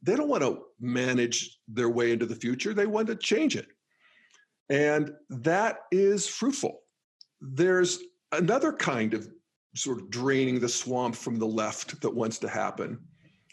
they 0.02 0.16
don't 0.16 0.28
want 0.28 0.42
to 0.42 0.62
manage 0.80 1.58
their 1.68 1.90
way 1.90 2.12
into 2.12 2.26
the 2.26 2.34
future. 2.34 2.74
They 2.74 2.86
want 2.86 3.06
to 3.08 3.16
change 3.16 3.56
it. 3.56 3.66
And 4.68 5.12
that 5.28 5.80
is 5.90 6.26
fruitful. 6.26 6.80
There's 7.40 7.98
another 8.32 8.72
kind 8.72 9.14
of 9.14 9.28
sort 9.74 10.00
of 10.00 10.10
draining 10.10 10.60
the 10.60 10.68
swamp 10.68 11.14
from 11.14 11.38
the 11.38 11.46
left 11.46 12.00
that 12.02 12.14
wants 12.14 12.38
to 12.38 12.48
happen 12.48 12.98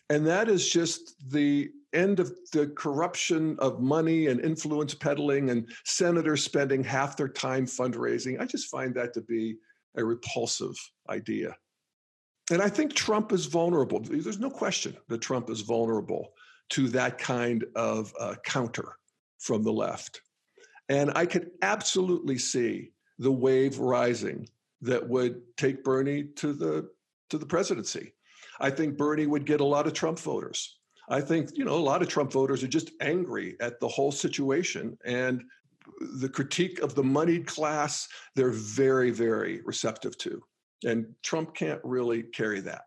and 0.10 0.26
that 0.26 0.50
is 0.50 0.70
just 0.70 1.16
the 1.32 1.70
end 1.94 2.20
of 2.20 2.34
the 2.54 2.68
corruption 2.68 3.58
of 3.60 3.82
money 3.82 4.28
and 4.28 4.40
influence 4.42 4.94
peddling 4.94 5.50
and 5.50 5.70
senators 5.86 6.44
spending 6.44 6.84
half 6.84 7.18
their 7.18 7.28
time 7.28 7.66
fundraising. 7.66 8.40
I 8.40 8.46
just 8.46 8.70
find 8.70 8.94
that 8.96 9.14
to 9.16 9.22
be 9.22 9.58
a 9.98 10.06
repulsive 10.06 10.76
idea. 11.10 11.56
And 12.52 12.62
I 12.62 12.70
think 12.70 12.94
Trump 12.94 13.34
is 13.34 13.46
vulnerable. 13.46 14.00
There's 14.00 14.40
no 14.40 14.50
question 14.50 14.96
that 15.10 15.22
Trump 15.22 15.50
is 15.50 15.62
vulnerable 15.62 16.30
to 16.70 16.88
that 16.90 17.18
kind 17.18 17.66
of 17.76 18.14
uh, 18.20 18.36
counter 18.46 18.94
from 19.40 19.64
the 19.64 19.72
left. 19.72 20.22
And 20.90 21.12
I 21.16 21.26
could 21.26 21.52
absolutely 21.62 22.38
see 22.38 22.92
the 23.20 23.32
wave 23.32 23.80
rising 23.80 24.48
that 24.82 25.08
would 25.08 25.42
take 25.58 25.84
Bernie 25.84 26.24
to 26.36 26.54
the 26.54 26.90
to 27.30 27.38
the 27.38 27.46
presidency. 27.46 28.14
I 28.60 28.70
think 28.70 28.98
Bernie 28.98 29.26
would 29.26 29.46
get 29.46 29.60
a 29.60 29.66
lot 29.66 29.86
of 29.86 29.94
Trump 29.94 30.18
voters. 30.20 30.78
I 31.10 31.22
think, 31.22 31.52
you 31.54 31.66
know, 31.66 31.76
a 31.76 31.80
lot 31.80 32.02
of 32.02 32.08
Trump 32.08 32.32
voters 32.32 32.64
are 32.64 32.70
just 32.70 32.92
angry 33.02 33.58
at 33.60 33.80
the 33.80 33.88
whole 33.88 34.12
situation 34.12 34.98
and 35.06 35.44
the 36.20 36.30
critique 36.30 36.80
of 36.80 36.96
the 36.96 37.04
moneyed 37.04 37.48
class, 37.48 38.08
they're 38.36 38.52
very, 38.52 39.12
very 39.12 39.62
receptive 39.66 40.18
to. 40.20 40.42
And 40.84 41.08
Trump 41.24 41.56
can't 41.56 41.82
really 41.84 42.24
carry 42.24 42.62
that. 42.62 42.84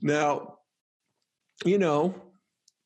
Now, 0.00 0.58
you 1.64 1.78
know, 1.78 2.14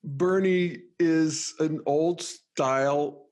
Bernie 0.04 0.78
is 0.98 1.54
an 1.58 1.80
old 1.86 2.22
style 2.22 3.26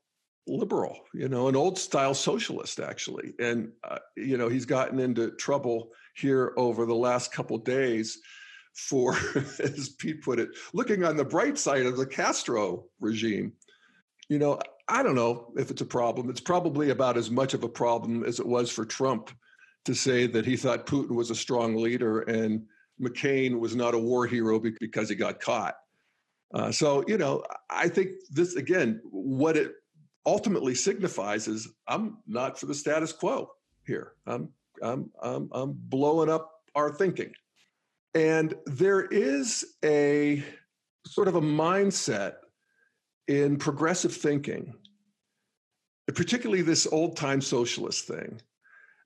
liberal, 0.47 0.99
you 1.15 1.29
know, 1.29 1.49
an 1.49 1.57
old 1.57 1.79
style 1.79 2.15
socialist, 2.15 2.81
actually. 2.81 3.35
And, 3.39 3.71
uh, 3.85 3.99
you 4.17 4.37
know, 4.37 4.49
he's 4.49 4.67
gotten 4.67 4.99
into 4.99 5.31
trouble 5.33 5.91
here 6.15 6.53
over 6.57 6.87
the 6.87 6.95
last 6.95 7.33
couple 7.33 7.57
days 7.59 8.19
for, 8.75 9.17
as 9.61 9.91
Pete 9.99 10.23
put 10.23 10.39
it, 10.39 10.51
looking 10.73 11.05
on 11.05 11.17
the 11.17 11.25
bright 11.25 11.59
side 11.59 11.87
of 11.87 11.97
the 11.97 12.07
Castro 12.07 12.85
regime. 13.01 13.53
You 14.29 14.39
know, 14.39 14.61
I 14.91 15.03
don't 15.03 15.15
know 15.15 15.53
if 15.57 15.71
it's 15.71 15.81
a 15.81 15.87
problem. 15.87 16.29
It's 16.29 16.41
probably 16.41 16.91
about 16.91 17.17
as 17.17 17.31
much 17.31 17.55
of 17.55 17.63
a 17.65 17.69
problem 17.69 18.25
as 18.25 18.41
it 18.41 18.47
was 18.47 18.71
for 18.71 18.85
Trump 18.85 19.31
to 19.85 19.95
say 19.95 20.27
that 20.27 20.45
he 20.45 20.57
thought 20.57 20.87
Putin 20.87 21.15
was 21.15 21.31
a 21.31 21.35
strong 21.35 21.77
leader 21.77 22.21
and 22.23 22.67
McCain 23.01 23.59
was 23.59 23.75
not 23.75 23.95
a 23.95 23.99
war 23.99 24.27
hero 24.27 24.59
because 24.59 25.09
he 25.09 25.15
got 25.15 25.41
caught. 25.41 25.77
Uh, 26.53 26.71
so, 26.71 27.05
you 27.07 27.17
know, 27.17 27.45
I 27.71 27.89
think 27.89 28.11
this, 28.31 28.57
again, 28.57 29.01
what 29.05 29.57
it 29.57 29.73
ultimately 30.27 30.75
signifies 30.75 31.49
is 31.49 31.69
I'm 31.87 32.19
not 32.27 32.59
for 32.59 32.67
the 32.67 32.75
status 32.75 33.13
quo 33.13 33.51
here. 33.87 34.13
I'm 34.27 34.51
I'm, 34.83 35.11
I'm, 35.23 35.49
I'm 35.53 35.73
blowing 35.75 36.31
up 36.31 36.51
our 36.75 36.93
thinking. 36.93 37.33
And 38.15 38.55
there 38.67 39.03
is 39.03 39.65
a 39.85 40.43
sort 41.07 41.29
of 41.29 41.37
a 41.37 41.41
mindset 41.41 42.35
in 43.29 43.57
progressive 43.57 44.15
thinking, 44.15 44.75
particularly 46.15 46.63
this 46.63 46.87
old 46.87 47.17
time 47.17 47.41
socialist 47.41 48.07
thing, 48.07 48.41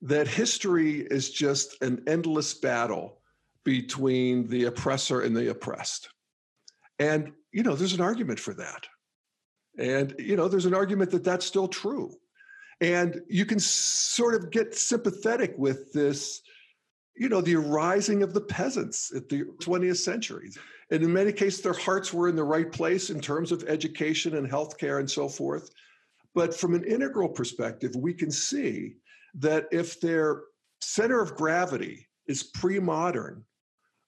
that 0.01 0.27
history 0.27 1.01
is 1.09 1.31
just 1.31 1.81
an 1.81 2.03
endless 2.07 2.53
battle 2.53 3.21
between 3.63 4.47
the 4.47 4.65
oppressor 4.65 5.21
and 5.21 5.35
the 5.35 5.49
oppressed. 5.49 6.09
And, 6.99 7.31
you 7.51 7.63
know, 7.63 7.75
there's 7.75 7.93
an 7.93 8.01
argument 8.01 8.39
for 8.39 8.53
that. 8.53 8.87
And, 9.77 10.15
you 10.19 10.35
know, 10.35 10.47
there's 10.47 10.65
an 10.65 10.73
argument 10.73 11.11
that 11.11 11.23
that's 11.23 11.45
still 11.45 11.67
true. 11.67 12.13
And 12.81 13.21
you 13.27 13.45
can 13.45 13.59
sort 13.59 14.35
of 14.35 14.51
get 14.51 14.75
sympathetic 14.75 15.55
with 15.57 15.91
this, 15.93 16.41
you 17.17 17.29
know, 17.29 17.41
the 17.41 17.55
arising 17.55 18.23
of 18.23 18.33
the 18.33 18.41
peasants 18.41 19.13
at 19.15 19.29
the 19.29 19.43
20th 19.61 19.97
century. 19.97 20.51
And 20.91 21.03
in 21.03 21.11
many 21.11 21.31
cases, 21.31 21.61
their 21.61 21.73
hearts 21.73 22.13
were 22.13 22.29
in 22.29 22.35
the 22.35 22.43
right 22.43 22.71
place 22.71 23.09
in 23.09 23.19
terms 23.19 23.51
of 23.51 23.63
education 23.63 24.35
and 24.35 24.49
healthcare 24.49 24.99
and 24.99 25.09
so 25.09 25.27
forth. 25.27 25.69
But 26.35 26.53
from 26.53 26.75
an 26.75 26.83
integral 26.83 27.29
perspective, 27.29 27.95
we 27.95 28.13
can 28.13 28.29
see 28.29 28.97
that 29.35 29.67
if 29.71 29.99
their 30.01 30.43
center 30.81 31.21
of 31.21 31.35
gravity 31.35 32.07
is 32.27 32.43
pre 32.43 32.77
modern, 32.77 33.43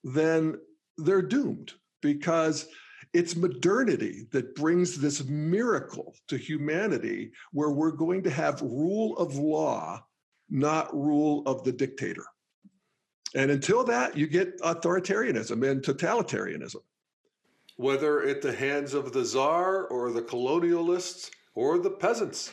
then 0.03 0.57
they're 0.97 1.21
doomed 1.21 1.73
because 2.01 2.67
it's 3.13 3.35
modernity 3.35 4.27
that 4.31 4.55
brings 4.55 4.97
this 4.97 5.23
miracle 5.25 6.15
to 6.27 6.37
humanity 6.37 7.31
where 7.53 7.71
we're 7.71 7.91
going 7.91 8.21
to 8.23 8.29
have 8.29 8.61
rule 8.61 9.17
of 9.17 9.35
law, 9.35 10.03
not 10.49 10.93
rule 10.93 11.43
of 11.45 11.63
the 11.63 11.71
dictator. 11.71 12.25
And 13.35 13.51
until 13.51 13.83
that, 13.85 14.17
you 14.17 14.27
get 14.27 14.59
authoritarianism 14.61 15.69
and 15.69 15.81
totalitarianism. 15.81 16.81
Whether 17.77 18.23
at 18.23 18.41
the 18.41 18.53
hands 18.53 18.93
of 18.93 19.13
the 19.13 19.23
czar 19.23 19.87
or 19.87 20.11
the 20.11 20.21
colonialists 20.21 21.29
or 21.57 21.79
the 21.79 21.89
peasants. 21.89 22.51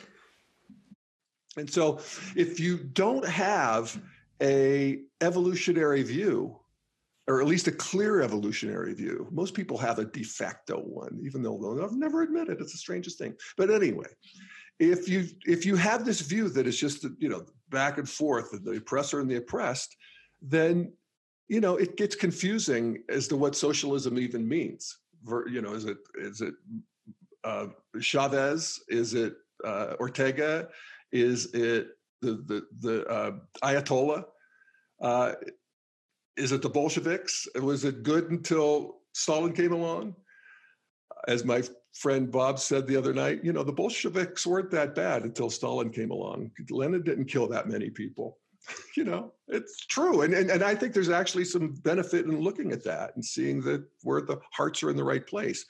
And 1.58 1.70
so 1.70 2.00
if 2.34 2.58
you 2.58 2.78
don't 2.78 3.28
have 3.28 4.00
a 4.42 5.02
evolutionary 5.20 6.02
view 6.02 6.58
or 7.28 7.40
at 7.40 7.46
least 7.46 7.68
a 7.68 7.72
clear 7.72 8.20
evolutionary 8.20 8.92
view. 8.92 9.26
Most 9.30 9.54
people 9.54 9.78
have 9.78 9.98
a 9.98 10.04
de 10.04 10.22
facto 10.22 10.80
one, 10.80 11.18
even 11.24 11.42
though 11.42 11.58
they'll 11.58 11.94
never 11.96 12.22
admit 12.22 12.48
it. 12.48 12.60
It's 12.60 12.72
the 12.72 12.78
strangest 12.78 13.18
thing. 13.18 13.34
But 13.56 13.70
anyway, 13.70 14.08
if 14.78 15.08
you 15.08 15.28
if 15.46 15.64
you 15.64 15.76
have 15.76 16.04
this 16.04 16.20
view 16.20 16.50
that 16.50 16.66
it's 16.66 16.76
just 16.76 17.06
you 17.18 17.30
know 17.30 17.46
back 17.70 17.96
and 17.96 18.08
forth, 18.08 18.50
the 18.62 18.72
oppressor 18.72 19.20
and 19.20 19.30
the 19.30 19.36
oppressed, 19.36 19.96
then 20.42 20.92
you 21.48 21.62
know 21.62 21.76
it 21.76 21.96
gets 21.96 22.14
confusing 22.14 23.02
as 23.08 23.26
to 23.28 23.36
what 23.36 23.56
socialism 23.56 24.18
even 24.18 24.46
means. 24.46 24.98
You 25.26 25.62
know, 25.62 25.72
is 25.72 25.86
it 25.86 25.98
is 26.16 26.42
it 26.42 26.54
uh, 27.44 27.66
Chavez? 28.00 28.80
Is 28.88 29.14
it 29.14 29.34
uh, 29.64 29.94
Ortega? 30.00 30.68
Is 31.12 31.46
it 31.54 31.88
the 32.20 32.32
the 32.46 32.66
the 32.80 33.06
uh, 33.06 33.32
Ayatollah? 33.62 34.24
Uh, 35.00 35.32
is 36.36 36.52
it 36.52 36.62
the 36.62 36.70
Bolsheviks? 36.70 37.46
Was 37.60 37.84
it 37.84 38.02
good 38.02 38.30
until 38.30 38.96
Stalin 39.12 39.52
came 39.52 39.72
along? 39.72 40.14
As 41.28 41.44
my 41.44 41.62
friend 41.94 42.30
Bob 42.30 42.58
said 42.58 42.86
the 42.86 42.96
other 42.96 43.14
night, 43.14 43.44
you 43.44 43.52
know, 43.52 43.62
the 43.62 43.72
Bolsheviks 43.72 44.46
weren't 44.46 44.70
that 44.72 44.94
bad 44.94 45.22
until 45.22 45.48
Stalin 45.48 45.90
came 45.90 46.10
along. 46.10 46.50
Lenin 46.70 47.02
didn't 47.02 47.26
kill 47.26 47.46
that 47.48 47.68
many 47.68 47.88
people. 47.88 48.38
you 48.96 49.04
know, 49.04 49.32
it's 49.48 49.86
true. 49.86 50.22
And, 50.22 50.34
and, 50.34 50.50
and 50.50 50.62
I 50.62 50.74
think 50.74 50.92
there's 50.92 51.10
actually 51.10 51.44
some 51.44 51.74
benefit 51.82 52.24
in 52.24 52.40
looking 52.40 52.72
at 52.72 52.84
that 52.84 53.14
and 53.14 53.24
seeing 53.24 53.60
that 53.62 53.84
where 54.02 54.22
the 54.22 54.38
hearts 54.52 54.82
are 54.82 54.90
in 54.90 54.96
the 54.96 55.04
right 55.04 55.26
place. 55.26 55.64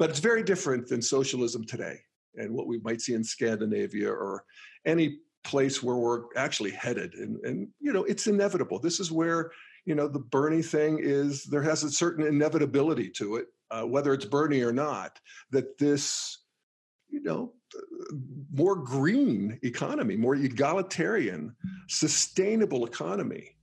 But 0.00 0.08
it's 0.08 0.18
very 0.18 0.42
different 0.42 0.88
than 0.88 1.02
socialism 1.02 1.66
today 1.66 1.98
and 2.34 2.54
what 2.54 2.66
we 2.66 2.78
might 2.78 3.02
see 3.02 3.12
in 3.12 3.22
Scandinavia 3.22 4.10
or 4.10 4.44
any 4.86 5.18
place 5.44 5.82
where 5.82 5.96
we're 5.96 6.22
actually 6.36 6.70
headed. 6.70 7.12
And, 7.12 7.36
and 7.44 7.68
you 7.80 7.92
know, 7.92 8.04
it's 8.04 8.26
inevitable. 8.26 8.78
This 8.78 8.98
is 8.98 9.12
where, 9.12 9.50
you 9.84 9.94
know, 9.94 10.08
the 10.08 10.18
Bernie 10.18 10.62
thing 10.62 11.00
is 11.02 11.44
there 11.44 11.60
has 11.60 11.84
a 11.84 11.90
certain 11.90 12.26
inevitability 12.26 13.10
to 13.10 13.36
it, 13.36 13.48
uh, 13.70 13.82
whether 13.82 14.14
it's 14.14 14.24
Bernie 14.24 14.62
or 14.62 14.72
not, 14.72 15.20
that 15.50 15.76
this, 15.76 16.38
you 17.10 17.22
know, 17.22 17.52
more 18.54 18.76
green 18.76 19.58
economy, 19.62 20.16
more 20.16 20.34
egalitarian, 20.34 21.54
sustainable 21.88 22.86
economy. 22.86 23.54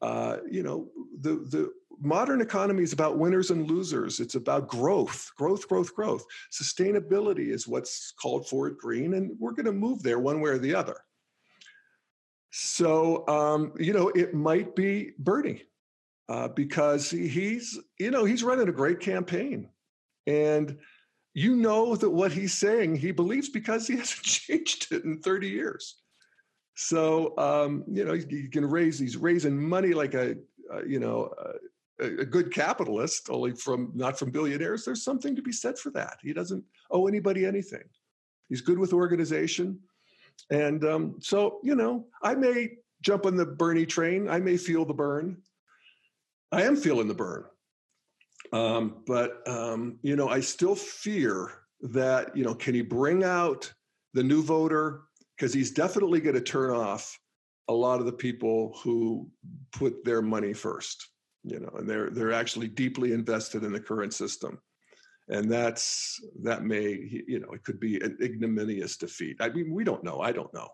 Uh, 0.00 0.36
you 0.48 0.62
know, 0.62 0.88
the 1.20 1.30
the 1.50 1.72
modern 2.00 2.40
economy 2.40 2.82
is 2.82 2.92
about 2.92 3.18
winners 3.18 3.50
and 3.50 3.70
losers. 3.70 4.20
It's 4.20 4.34
about 4.34 4.68
growth, 4.68 5.30
growth, 5.36 5.68
growth, 5.68 5.94
growth. 5.94 6.24
Sustainability 6.52 7.48
is 7.48 7.68
what's 7.68 8.12
called 8.12 8.48
for 8.48 8.68
at 8.68 8.76
Green, 8.76 9.14
and 9.14 9.32
we're 9.38 9.52
going 9.52 9.66
to 9.66 9.72
move 9.72 10.02
there 10.02 10.18
one 10.18 10.40
way 10.40 10.50
or 10.50 10.58
the 10.58 10.74
other. 10.74 10.96
So, 12.50 13.26
um, 13.26 13.72
you 13.78 13.92
know, 13.92 14.08
it 14.10 14.34
might 14.34 14.76
be 14.76 15.12
Bernie 15.18 15.64
uh, 16.28 16.48
because 16.48 17.10
he's, 17.10 17.78
you 17.98 18.10
know, 18.10 18.24
he's 18.24 18.44
running 18.44 18.68
a 18.68 18.72
great 18.72 19.00
campaign, 19.00 19.68
and 20.26 20.78
you 21.34 21.56
know 21.56 21.96
that 21.96 22.10
what 22.10 22.32
he's 22.32 22.54
saying 22.54 22.94
he 22.96 23.10
believes 23.10 23.48
because 23.48 23.86
he 23.86 23.96
hasn't 23.98 24.22
changed 24.22 24.92
it 24.92 25.04
in 25.04 25.20
30 25.20 25.48
years. 25.48 25.96
So, 26.76 27.36
um, 27.38 27.84
you 27.88 28.04
know, 28.04 28.14
he 28.14 28.48
can 28.48 28.68
raise, 28.68 28.98
he's 28.98 29.16
raising 29.16 29.56
money 29.56 29.94
like 29.94 30.14
a, 30.14 30.36
uh, 30.72 30.84
you 30.84 30.98
know, 30.98 31.32
a, 31.38 31.52
a, 32.04 32.24
good 32.24 32.52
capitalist, 32.52 33.28
only 33.30 33.52
from 33.52 33.90
not 33.94 34.18
from 34.18 34.30
billionaires. 34.30 34.84
There's 34.84 35.02
something 35.02 35.34
to 35.36 35.42
be 35.42 35.52
said 35.52 35.78
for 35.78 35.90
that. 35.90 36.18
He 36.22 36.32
doesn't 36.32 36.64
owe 36.90 37.06
anybody 37.06 37.44
anything. 37.44 37.84
He's 38.48 38.60
good 38.60 38.78
with 38.78 38.92
organization. 38.92 39.80
And 40.50 40.84
um, 40.84 41.16
so, 41.20 41.60
you 41.62 41.74
know, 41.74 42.06
I 42.22 42.34
may 42.34 42.70
jump 43.02 43.26
on 43.26 43.36
the 43.36 43.46
Bernie 43.46 43.86
train. 43.86 44.28
I 44.28 44.38
may 44.38 44.56
feel 44.56 44.84
the 44.84 44.94
burn. 44.94 45.38
I 46.52 46.62
am 46.62 46.76
feeling 46.76 47.08
the 47.08 47.14
burn. 47.14 47.44
Um, 48.52 49.02
but 49.06 49.46
um, 49.48 49.98
you 50.02 50.16
know, 50.16 50.28
I 50.28 50.40
still 50.40 50.74
fear 50.74 51.52
that 51.80 52.36
you 52.36 52.44
know, 52.44 52.54
can 52.54 52.74
he 52.74 52.82
bring 52.82 53.24
out 53.24 53.72
the 54.12 54.22
new 54.22 54.42
voter? 54.42 55.02
Because 55.36 55.52
he's 55.52 55.72
definitely 55.72 56.20
going 56.20 56.36
to 56.36 56.40
turn 56.40 56.70
off 56.70 57.18
a 57.68 57.72
lot 57.72 58.00
of 58.00 58.06
the 58.06 58.12
people 58.12 58.78
who 58.82 59.28
put 59.72 60.04
their 60.04 60.22
money 60.22 60.52
first. 60.52 61.08
You 61.44 61.60
know, 61.60 61.70
and 61.76 61.88
they're 61.88 62.10
they're 62.10 62.32
actually 62.32 62.68
deeply 62.68 63.12
invested 63.12 63.64
in 63.64 63.72
the 63.72 63.80
current 63.80 64.14
system, 64.14 64.58
and 65.28 65.50
that's 65.50 66.18
that 66.42 66.64
may 66.64 67.22
you 67.26 67.38
know 67.38 67.52
it 67.52 67.62
could 67.64 67.78
be 67.78 68.00
an 68.00 68.16
ignominious 68.22 68.96
defeat. 68.96 69.36
I 69.40 69.50
mean, 69.50 69.72
we 69.72 69.84
don't 69.84 70.02
know. 70.02 70.20
I 70.20 70.32
don't 70.32 70.52
know, 70.54 70.68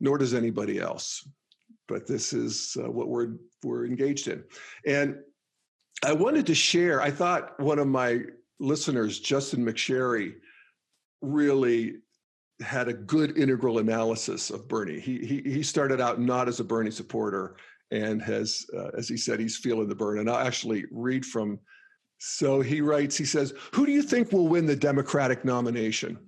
nor 0.00 0.16
does 0.16 0.32
anybody 0.32 0.80
else. 0.80 1.28
But 1.88 2.06
this 2.06 2.32
is 2.32 2.76
uh, 2.82 2.90
what 2.90 3.08
we're 3.08 3.34
we're 3.62 3.84
engaged 3.84 4.28
in, 4.28 4.44
and 4.86 5.18
I 6.04 6.12
wanted 6.12 6.46
to 6.46 6.54
share. 6.54 7.02
I 7.02 7.10
thought 7.10 7.58
one 7.60 7.78
of 7.78 7.86
my 7.86 8.22
listeners, 8.58 9.20
Justin 9.20 9.64
McSherry, 9.64 10.34
really 11.20 11.96
had 12.60 12.88
a 12.88 12.92
good 12.92 13.36
integral 13.36 13.78
analysis 13.78 14.50
of 14.50 14.68
Bernie. 14.68 15.00
He 15.00 15.18
he 15.18 15.42
he 15.42 15.62
started 15.62 16.00
out 16.00 16.20
not 16.20 16.48
as 16.48 16.60
a 16.60 16.64
Bernie 16.64 16.90
supporter 16.90 17.56
and 17.90 18.20
has, 18.22 18.66
uh, 18.76 18.90
as 18.96 19.08
he 19.08 19.16
said, 19.16 19.40
he's 19.40 19.56
feeling 19.56 19.88
the 19.88 19.94
burn. 19.94 20.18
And 20.18 20.28
I'll 20.28 20.46
actually 20.46 20.84
read 20.90 21.24
from. 21.24 21.58
So 22.18 22.60
he 22.60 22.80
writes. 22.80 23.16
He 23.16 23.26
says, 23.26 23.52
"Who 23.72 23.84
do 23.84 23.92
you 23.92 24.02
think 24.02 24.32
will 24.32 24.48
win 24.48 24.66
the 24.66 24.76
Democratic 24.76 25.44
nomination?" 25.44 26.18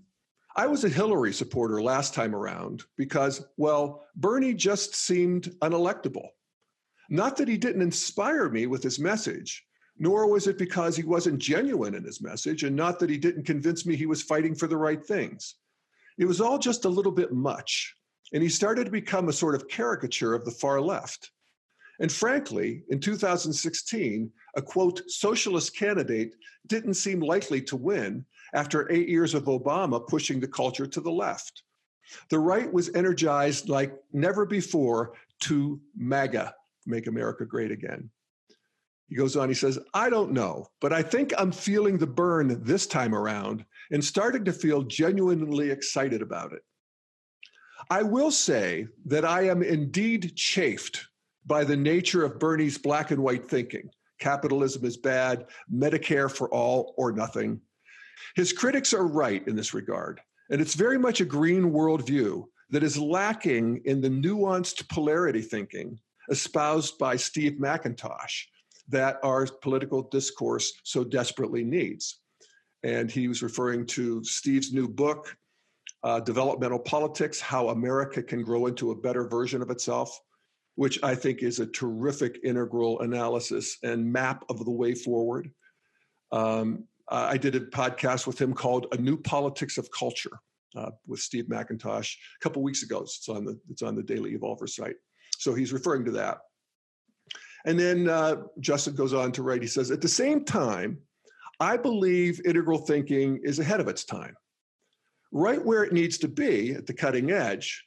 I 0.57 0.67
was 0.67 0.85
a 0.85 0.89
Hillary 0.89 1.33
supporter 1.33 1.81
last 1.81 2.15
time 2.15 2.35
around 2.35 2.83
because, 2.97 3.45
well, 3.57 4.07
Bernie 4.17 4.55
just 4.55 4.95
seemed 4.95 5.45
unelectable. 5.63 6.29
Not 7.09 7.37
that 7.37 7.49
he 7.49 7.57
didn't 7.57 7.83
inspire 7.83 8.49
me 8.49 8.67
with 8.67 8.83
his 8.83 8.99
message, 8.99 9.65
nor 9.99 10.27
was 10.27 10.47
it 10.47 10.59
because 10.59 10.97
he 10.97 11.05
wasn't 11.05 11.39
genuine 11.39 11.95
in 11.95 12.05
his 12.05 12.21
message, 12.21 12.65
and 12.65 12.77
not 12.77 12.99
that 12.99 13.09
he 13.09 13.19
didn't 13.19 13.45
convince 13.45 13.87
me 13.87 13.97
he 13.97 14.07
was 14.07 14.23
fighting 14.23 14.55
for 14.55 14.67
the 14.67 14.77
right 14.77 15.05
things. 15.05 15.55
It 16.19 16.27
was 16.27 16.41
all 16.41 16.59
just 16.59 16.85
a 16.85 16.89
little 16.89 17.13
bit 17.13 17.33
much, 17.33 17.95
and 18.33 18.43
he 18.43 18.49
started 18.49 18.85
to 18.85 18.91
become 18.91 19.29
a 19.29 19.33
sort 19.33 19.55
of 19.55 19.69
caricature 19.69 20.35
of 20.35 20.45
the 20.45 20.51
far 20.51 20.81
left. 20.81 21.31
And 22.01 22.13
frankly, 22.13 22.85
in 22.89 23.01
2016, 23.01 24.31
a 24.57 24.63
quote, 24.63 25.03
socialist 25.09 25.77
candidate 25.77 26.35
didn't 26.67 26.95
seem 26.95 27.21
likely 27.21 27.61
to 27.63 27.77
win 27.77 28.25
after 28.55 28.91
eight 28.91 29.09
years 29.09 29.35
of 29.35 29.45
Obama 29.45 30.07
pushing 30.07 30.39
the 30.41 30.49
culture 30.49 30.87
to 30.87 31.01
the 31.01 31.11
left. 31.11 31.63
The 32.31 32.39
right 32.39 32.73
was 32.73 32.95
energized 32.95 33.69
like 33.69 33.95
never 34.13 34.47
before 34.47 35.13
to 35.41 35.81
MAGA, 35.97 36.55
make 36.87 37.07
America 37.07 37.45
great 37.45 37.71
again. 37.71 38.11
He 39.09 39.17
goes 39.17 39.37
on, 39.37 39.49
he 39.49 39.55
says, 39.55 39.79
I 39.95 40.11
don't 40.11 40.33
know, 40.33 40.69
but 40.81 40.93
I 40.93 41.03
think 41.03 41.33
I'm 41.39 41.53
feeling 41.53 41.97
the 41.97 42.07
burn 42.07 42.63
this 42.63 42.87
time 42.87 43.15
around 43.15 43.65
and 43.91 44.05
starting 44.05 44.45
to 44.45 44.53
feel 44.53 44.83
genuinely 44.83 45.71
excited 45.71 46.21
about 46.21 46.53
it. 46.53 46.63
I 47.91 48.03
will 48.03 48.31
say 48.31 48.87
that 49.07 49.25
I 49.25 49.49
am 49.49 49.63
indeed 49.63 50.37
chafed 50.37 51.08
by 51.49 51.65
the 51.65 51.77
nature 51.77 52.25
of 52.25 52.39
Bernie's 52.39 52.79
black 52.79 53.11
and 53.11 53.23
white 53.23 53.49
thinking. 53.49 53.91
Capitalism 54.21 54.85
is 54.85 54.97
bad, 54.97 55.47
Medicare 55.73 56.31
for 56.31 56.49
all 56.51 56.95
or 56.99 57.11
nothing. 57.11 57.61
His 58.37 58.53
critics 58.53 58.93
are 58.93 59.07
right 59.07 59.47
in 59.49 59.57
this 59.57 59.73
regard, 59.73 60.21
and 60.51 60.61
it's 60.61 60.75
very 60.75 60.99
much 60.99 61.21
a 61.21 61.25
green 61.25 61.73
worldview 61.73 62.45
that 62.71 62.83
is 62.83 62.99
lacking 62.99 63.81
in 63.87 64.01
the 64.01 64.11
nuanced 64.11 64.89
polarity 64.91 65.41
thinking 65.41 65.99
espoused 66.31 66.99
by 66.99 67.17
Steve 67.17 67.53
McIntosh 67.53 68.45
that 68.89 69.19
our 69.23 69.47
political 69.63 70.03
discourse 70.03 70.73
so 70.83 71.03
desperately 71.03 71.65
needs. 71.65 72.21
And 72.83 73.11
he 73.11 73.29
was 73.29 73.43
referring 73.43 73.87
to 73.87 74.23
Steve's 74.25 74.73
new 74.73 74.89
book, 74.89 75.35
uh, 76.03 76.21
Developmental 76.21 76.79
Politics 76.79 77.41
How 77.41 77.71
America 77.71 78.23
Can 78.23 78.43
Grow 78.43 78.67
into 78.67 78.91
a 78.91 78.95
Better 78.95 79.27
Version 79.27 79.63
of 79.63 79.71
Itself, 79.71 80.21
which 80.79 81.03
I 81.03 81.17
think 81.17 81.43
is 81.43 81.59
a 81.59 81.67
terrific 81.67 82.39
integral 82.45 83.01
analysis 83.01 83.79
and 83.83 84.13
map 84.13 84.45
of 84.49 84.65
the 84.65 84.71
way 84.71 84.95
forward. 84.95 85.51
Um, 86.31 86.85
I 87.09 87.37
did 87.37 87.57
a 87.57 87.61
podcast 87.61 88.29
with 88.29 88.41
him 88.41 88.55
called 88.55 88.87
A 88.93 88.97
New 88.97 89.17
Politics 89.17 89.77
of 89.77 89.91
Culture. 89.91 90.39
Uh, 90.77 90.91
with 91.07 91.19
Steve 91.19 91.47
McIntosh 91.47 92.15
a 92.15 92.43
couple 92.43 92.63
weeks 92.63 92.83
ago. 92.83 93.01
It's 93.01 93.29
on 93.29 93.45
the 93.47 93.59
it's 93.71 93.83
on 93.83 93.97
the 93.97 94.03
Daily 94.03 94.37
Evolver 94.37 94.69
site. 94.69 94.97
So 95.39 95.55
he's 95.55 95.73
referring 95.73 96.05
to 96.05 96.11
that. 96.13 96.39
And 97.65 97.81
then 97.81 98.09
uh, 98.09 98.43
Justin 98.61 98.95
goes 98.95 99.15
on 99.15 99.33
to 99.33 99.43
write, 99.43 99.63
he 99.63 99.69
says, 99.69 99.91
at 99.91 100.03
the 100.03 100.09
same 100.09 100.45
time, 100.45 100.99
I 101.59 101.79
believe 101.79 102.43
integral 102.45 102.79
thinking 102.79 103.41
is 103.43 103.59
ahead 103.59 103.81
of 103.81 103.89
its 103.89 104.05
time, 104.05 104.37
right 105.33 105.65
where 105.65 105.83
it 105.83 105.93
needs 105.93 106.19
to 106.19 106.29
be 106.29 106.73
at 106.73 106.87
the 106.87 106.95
cutting 106.95 107.33
edge. 107.33 107.83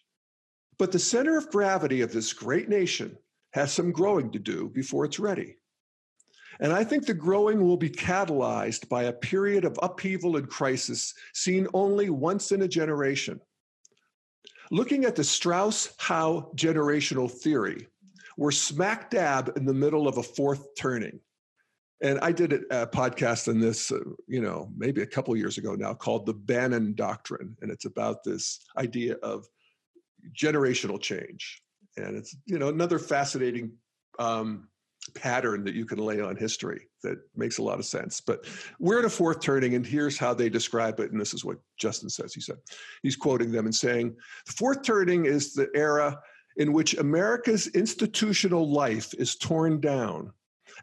But 0.78 0.92
the 0.92 1.00
center 1.00 1.38
of 1.38 1.52
gravity 1.52 2.02
of 2.02 2.12
this 2.12 2.34
great 2.34 2.70
nation 2.70 3.18
has 3.54 3.72
some 3.72 3.92
growing 3.92 4.32
to 4.32 4.40
do 4.40 4.70
before 4.70 5.06
it's 5.06 5.20
ready. 5.20 5.58
And 6.60 6.72
I 6.72 6.84
think 6.84 7.06
the 7.06 7.14
growing 7.14 7.64
will 7.64 7.78
be 7.78 7.90
catalyzed 7.90 8.88
by 8.88 9.04
a 9.04 9.14
period 9.14 9.66
of 9.66 9.80
upheaval 9.82 10.38
and 10.38 10.48
crisis 10.48 11.14
seen 11.34 11.68
only 11.74 12.10
once 12.10 12.52
in 12.52 12.62
a 12.62 12.68
generation. 12.68 13.40
Looking 14.70 15.06
at 15.06 15.16
the 15.16 15.24
Strauss 15.24 15.94
Howe 15.98 16.52
generational 16.56 17.30
theory, 17.30 17.88
we're 18.38 18.52
smack 18.52 19.10
dab 19.10 19.54
in 19.58 19.66
the 19.66 19.74
middle 19.74 20.08
of 20.08 20.18
a 20.18 20.24
fourth 20.24 20.76
turning. 20.78 21.20
And 22.02 22.20
I 22.22 22.32
did 22.32 22.54
a 22.54 22.88
podcast 22.88 23.48
on 23.48 23.60
this, 23.60 23.92
uh, 23.92 24.00
you 24.28 24.42
know, 24.42 24.72
maybe 24.76 25.02
a 25.02 25.08
couple 25.08 25.36
years 25.36 25.58
ago 25.58 25.76
now 25.76 25.94
called 25.94 26.26
the 26.26 26.34
Bannon 26.34 26.94
Doctrine. 26.96 27.56
And 27.62 27.70
it's 27.70 27.86
about 27.86 28.24
this 28.24 28.60
idea 28.78 29.16
of 29.18 29.46
generational 30.40 31.00
change. 31.00 31.62
And 31.98 32.16
it's, 32.16 32.36
you 32.46 32.58
know, 32.60 32.70
another 32.70 33.00
fascinating 33.00 33.74
um, 34.20 34.70
pattern 35.16 35.64
that 35.64 35.74
you 35.74 35.86
can 35.86 35.98
lay 35.98 36.22
on 36.22 36.36
history 36.36 36.88
that 37.04 37.18
makes 37.36 37.58
a 37.58 37.64
lot 37.64 37.80
of 37.80 37.86
sense. 37.86 38.22
But 38.22 38.46
we're 38.80 39.00
in 39.00 39.06
a 39.06 39.10
fourth 39.10 39.42
turning, 39.42 39.76
and 39.76 39.86
here's 39.86 40.18
how 40.18 40.34
they 40.34 40.48
describe 40.48 41.00
it. 41.00 41.12
And 41.12 41.20
this 41.20 41.34
is 41.34 41.44
what 41.44 41.58
Justin 41.78 42.10
says. 42.10 42.34
He 42.34 42.42
said, 42.42 42.58
he's 43.02 43.16
quoting 43.16 43.52
them 43.52 43.66
and 43.66 43.76
saying, 43.76 44.16
the 44.46 44.52
fourth 44.54 44.84
turning 44.84 45.26
is 45.26 45.54
the 45.54 45.70
era 45.76 46.20
in 46.58 46.72
which 46.72 46.98
America's 46.98 47.68
institutional 47.68 48.70
life 48.70 49.14
is 49.16 49.36
torn 49.36 49.82
down 49.82 50.32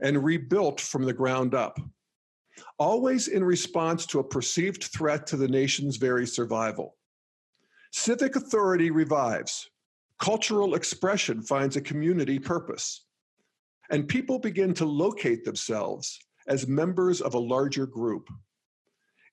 and 0.00 0.24
rebuilt 0.24 0.80
from 0.80 1.04
the 1.04 1.12
ground 1.12 1.54
up, 1.54 1.78
always 2.78 3.28
in 3.28 3.44
response 3.44 4.04
to 4.06 4.18
a 4.18 4.24
perceived 4.24 4.84
threat 4.84 5.26
to 5.28 5.36
the 5.36 5.48
nation's 5.48 5.96
very 5.96 6.26
survival. 6.26 6.96
Civic 7.92 8.36
authority 8.36 8.90
revives, 8.90 9.70
cultural 10.20 10.74
expression 10.74 11.42
finds 11.42 11.76
a 11.76 11.80
community 11.80 12.38
purpose, 12.38 13.06
and 13.90 14.08
people 14.08 14.38
begin 14.38 14.74
to 14.74 14.84
locate 14.84 15.44
themselves 15.44 16.18
as 16.48 16.66
members 16.66 17.20
of 17.20 17.34
a 17.34 17.38
larger 17.38 17.86
group. 17.86 18.28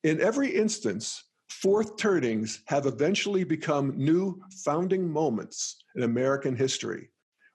In 0.03 0.21
every 0.21 0.49
instance, 0.49 1.23
fourth 1.49 1.97
turnings 1.97 2.61
have 2.67 2.85
eventually 2.85 3.43
become 3.43 3.97
new 3.97 4.41
founding 4.63 5.09
moments 5.09 5.83
in 5.95 6.03
American 6.03 6.55
history, 6.55 7.09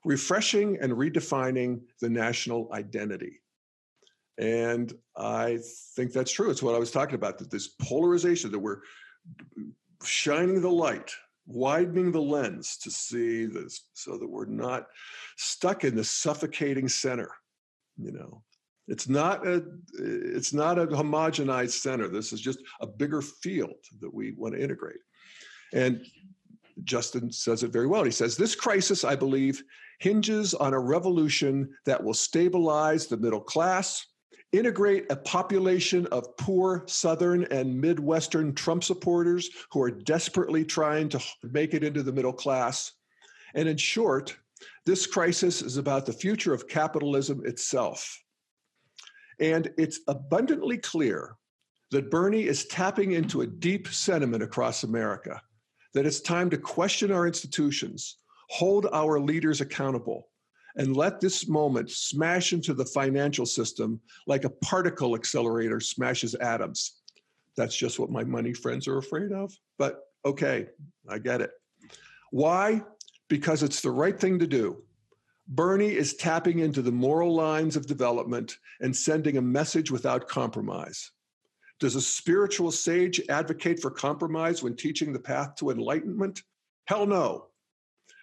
refreshing 0.05 0.77
and 0.81 0.93
redefining 0.93 1.81
the 2.01 2.09
national 2.09 2.69
identity. 2.73 3.41
And 4.37 4.93
I 5.15 5.59
think 5.95 6.13
that's 6.13 6.31
true. 6.31 6.49
It's 6.49 6.63
what 6.63 6.75
I 6.75 6.79
was 6.79 6.91
talking 6.91 7.15
about 7.15 7.37
that 7.37 7.51
this 7.51 7.67
polarization 7.67 8.51
that 8.51 8.59
we're 8.59 8.79
shining 10.03 10.61
the 10.61 10.69
light, 10.69 11.11
widening 11.45 12.11
the 12.11 12.21
lens 12.21 12.77
to 12.77 12.91
see 12.91 13.45
this 13.45 13.87
so 13.93 14.17
that 14.17 14.29
we're 14.29 14.45
not 14.45 14.87
stuck 15.37 15.83
in 15.83 15.95
the 15.95 16.03
suffocating 16.03 16.87
center, 16.87 17.31
you 17.97 18.11
know. 18.11 18.43
It's 18.87 19.07
not 19.07 19.47
a 19.47 19.63
it's 19.93 20.53
not 20.53 20.77
a 20.77 20.87
homogenized 20.87 21.71
center. 21.71 22.07
This 22.07 22.33
is 22.33 22.41
just 22.41 22.59
a 22.81 22.87
bigger 22.87 23.21
field 23.21 23.75
that 24.01 24.13
we 24.13 24.33
want 24.33 24.55
to 24.55 24.61
integrate. 24.61 24.99
And 25.73 26.05
Justin 26.83 27.31
says 27.31 27.63
it 27.63 27.71
very 27.71 27.87
well. 27.87 28.03
He 28.03 28.11
says, 28.11 28.35
This 28.35 28.55
crisis, 28.55 29.03
I 29.03 29.15
believe, 29.15 29.63
hinges 29.99 30.53
on 30.53 30.73
a 30.73 30.79
revolution 30.79 31.69
that 31.85 32.03
will 32.03 32.13
stabilize 32.13 33.07
the 33.07 33.17
middle 33.17 33.41
class, 33.41 34.05
integrate 34.51 35.09
a 35.09 35.15
population 35.15 36.05
of 36.07 36.35
poor 36.37 36.83
Southern 36.87 37.45
and 37.45 37.79
Midwestern 37.79 38.53
Trump 38.53 38.83
supporters 38.83 39.49
who 39.71 39.81
are 39.81 39.91
desperately 39.91 40.65
trying 40.65 41.09
to 41.09 41.21
make 41.43 41.73
it 41.73 41.83
into 41.83 42.03
the 42.03 42.11
middle 42.11 42.33
class. 42.33 42.93
And 43.53 43.69
in 43.69 43.77
short, 43.77 44.37
this 44.85 45.07
crisis 45.07 45.61
is 45.61 45.77
about 45.77 46.05
the 46.05 46.13
future 46.13 46.53
of 46.53 46.67
capitalism 46.67 47.45
itself. 47.45 48.21
And 49.39 49.71
it's 49.77 50.01
abundantly 50.07 50.77
clear 50.77 51.37
that 51.91 52.11
Bernie 52.11 52.45
is 52.45 52.65
tapping 52.65 53.13
into 53.13 53.41
a 53.41 53.47
deep 53.47 53.87
sentiment 53.87 54.43
across 54.43 54.83
America 54.83 55.41
that 55.93 56.05
it's 56.05 56.21
time 56.21 56.49
to 56.49 56.57
question 56.57 57.11
our 57.11 57.27
institutions, 57.27 58.17
hold 58.49 58.87
our 58.93 59.19
leaders 59.19 59.59
accountable, 59.59 60.29
and 60.75 60.95
let 60.95 61.19
this 61.19 61.47
moment 61.47 61.89
smash 61.89 62.53
into 62.53 62.73
the 62.73 62.85
financial 62.85 63.45
system 63.45 63.99
like 64.27 64.43
a 64.43 64.49
particle 64.49 65.15
accelerator 65.15 65.79
smashes 65.79 66.35
atoms. 66.35 67.01
That's 67.57 67.75
just 67.75 67.99
what 67.99 68.09
my 68.09 68.23
money 68.23 68.53
friends 68.53 68.87
are 68.87 68.97
afraid 68.97 69.31
of. 69.31 69.53
But 69.77 70.01
okay, 70.25 70.67
I 71.09 71.17
get 71.19 71.41
it. 71.41 71.51
Why? 72.31 72.81
Because 73.27 73.63
it's 73.63 73.81
the 73.81 73.91
right 73.91 74.19
thing 74.19 74.39
to 74.39 74.47
do. 74.47 74.83
Bernie 75.47 75.93
is 75.93 76.13
tapping 76.13 76.59
into 76.59 76.81
the 76.81 76.91
moral 76.91 77.33
lines 77.33 77.75
of 77.75 77.85
development 77.85 78.57
and 78.79 78.95
sending 78.95 79.37
a 79.37 79.41
message 79.41 79.91
without 79.91 80.27
compromise. 80.27 81.11
Does 81.79 81.95
a 81.95 82.01
spiritual 82.01 82.71
sage 82.71 83.19
advocate 83.27 83.81
for 83.81 83.91
compromise 83.91 84.63
when 84.63 84.75
teaching 84.75 85.11
the 85.11 85.19
path 85.19 85.55
to 85.55 85.71
enlightenment? 85.71 86.43
Hell 86.85 87.05
no. 87.05 87.47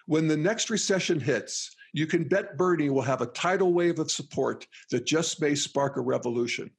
When 0.06 0.26
the 0.26 0.36
next 0.36 0.70
recession 0.70 1.20
hits, 1.20 1.76
you 1.98 2.06
can 2.06 2.22
bet 2.22 2.56
Bernie 2.56 2.90
will 2.90 3.02
have 3.02 3.22
a 3.22 3.26
tidal 3.26 3.72
wave 3.72 3.98
of 3.98 4.08
support 4.08 4.68
that 4.92 5.04
just 5.04 5.40
may 5.40 5.56
spark 5.56 5.96
a 5.96 6.00
revolution. 6.00 6.70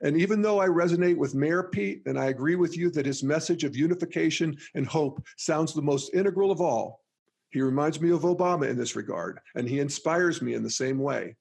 And 0.00 0.16
even 0.16 0.42
though 0.42 0.60
I 0.60 0.68
resonate 0.68 1.16
with 1.16 1.34
Mayor 1.34 1.64
Pete 1.64 2.02
and 2.06 2.16
I 2.16 2.26
agree 2.26 2.54
with 2.54 2.78
you 2.78 2.88
that 2.92 3.04
his 3.04 3.24
message 3.24 3.64
of 3.64 3.74
unification 3.74 4.56
and 4.76 4.86
hope 4.86 5.20
sounds 5.36 5.74
the 5.74 5.82
most 5.82 6.14
integral 6.14 6.52
of 6.52 6.60
all, 6.60 7.02
he 7.50 7.60
reminds 7.60 8.00
me 8.00 8.10
of 8.10 8.20
Obama 8.20 8.68
in 8.68 8.78
this 8.78 8.94
regard, 8.94 9.40
and 9.56 9.68
he 9.68 9.80
inspires 9.80 10.40
me 10.40 10.54
in 10.54 10.62
the 10.62 10.70
same 10.70 11.00
way. 11.00 11.34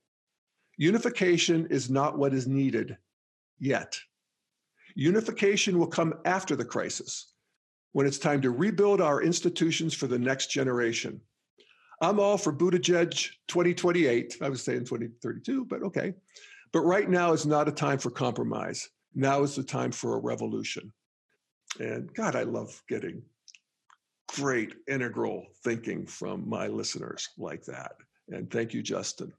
Unification 0.77 1.67
is 1.69 1.87
not 1.87 2.17
what 2.17 2.33
is 2.33 2.47
needed 2.47 2.97
yet. 3.59 3.99
Unification 4.95 5.77
will 5.77 5.85
come 5.85 6.15
after 6.25 6.55
the 6.55 6.65
crisis, 6.65 7.31
when 7.91 8.07
it's 8.07 8.17
time 8.17 8.41
to 8.41 8.49
rebuild 8.49 9.01
our 9.01 9.21
institutions 9.21 9.93
for 9.93 10.07
the 10.07 10.17
next 10.17 10.49
generation. 10.49 11.21
I'm 12.01 12.19
all 12.19 12.37
for 12.37 12.53
Buttigieg 12.53 13.29
2028. 13.47 14.37
I 14.41 14.49
was 14.49 14.63
saying 14.63 14.85
2032, 14.85 15.65
but 15.65 15.83
okay. 15.83 16.13
But 16.71 16.81
right 16.81 17.09
now 17.09 17.33
is 17.33 17.45
not 17.45 17.67
a 17.67 17.71
time 17.71 17.97
for 17.97 18.11
compromise. 18.11 18.89
Now 19.15 19.41
is 19.43 19.55
the 19.55 19.63
time 19.63 19.91
for 19.91 20.15
a 20.15 20.19
revolution. 20.19 20.93
And 21.79 22.13
God, 22.13 22.35
I 22.35 22.43
love 22.43 22.81
getting 22.87 23.23
great 24.35 24.75
integral 24.87 25.45
thinking 25.63 26.05
from 26.05 26.47
my 26.47 26.67
listeners 26.67 27.29
like 27.37 27.63
that. 27.65 27.93
And 28.29 28.51
thank 28.51 28.73
you, 28.73 28.83
Justin. 28.83 29.33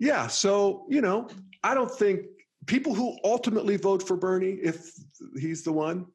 Yeah, 0.00 0.26
so, 0.26 0.86
you 0.88 1.00
know, 1.00 1.28
I 1.62 1.74
don't 1.74 1.90
think 1.90 2.22
people 2.66 2.94
who 2.94 3.16
ultimately 3.24 3.76
vote 3.76 4.02
for 4.02 4.16
Bernie, 4.16 4.58
if 4.62 4.92
he's 5.38 5.62
the 5.62 5.72
one, 5.72 6.06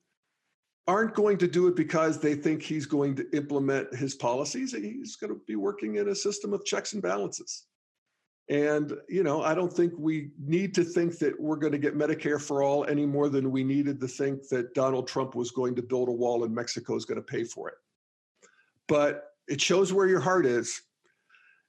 aren't 0.88 1.14
going 1.14 1.38
to 1.38 1.48
do 1.48 1.68
it 1.68 1.76
because 1.76 2.20
they 2.20 2.34
think 2.34 2.64
he's 2.64 2.86
going 2.86 3.16
to 3.16 3.30
implement 3.36 3.94
his 3.94 4.16
policies. 4.16 4.72
He's 4.74 5.18
going 5.18 5.34
to 5.34 5.42
be 5.46 5.56
working 5.56 5.96
in 5.96 6.10
a 6.10 6.16
system 6.16 6.54
of 6.54 6.64
checks 6.64 6.94
and 6.94 7.02
balances. 7.02 7.66
And, 8.50 8.94
you 9.10 9.24
know, 9.24 9.42
I 9.42 9.54
don't 9.54 9.72
think 9.72 9.92
we 9.98 10.30
need 10.40 10.74
to 10.76 10.86
think 10.86 11.20
that 11.20 11.38
we're 11.38 11.58
going 11.58 11.74
to 11.74 11.78
get 11.78 11.98
Medicare 11.98 12.42
for 12.42 12.64
all 12.64 12.86
any 12.86 13.06
more 13.06 13.28
than 13.28 13.52
we 13.52 13.66
needed 13.66 14.00
to 14.00 14.08
think 14.08 14.48
that 14.48 14.74
Donald 14.74 15.06
Trump 15.06 15.36
was 15.36 15.52
going 15.52 15.76
to 15.76 15.82
build 15.82 16.08
a 16.08 16.14
wall 16.14 16.46
and 16.46 16.56
Mexico 16.56 16.96
is 16.96 17.04
going 17.04 17.18
to 17.18 17.22
pay 17.22 17.44
for 17.44 17.68
it. 17.68 17.76
But 18.88 19.32
it 19.50 19.60
shows 19.60 19.92
where 19.92 20.08
your 20.08 20.22
heart 20.22 20.46
is. 20.46 20.82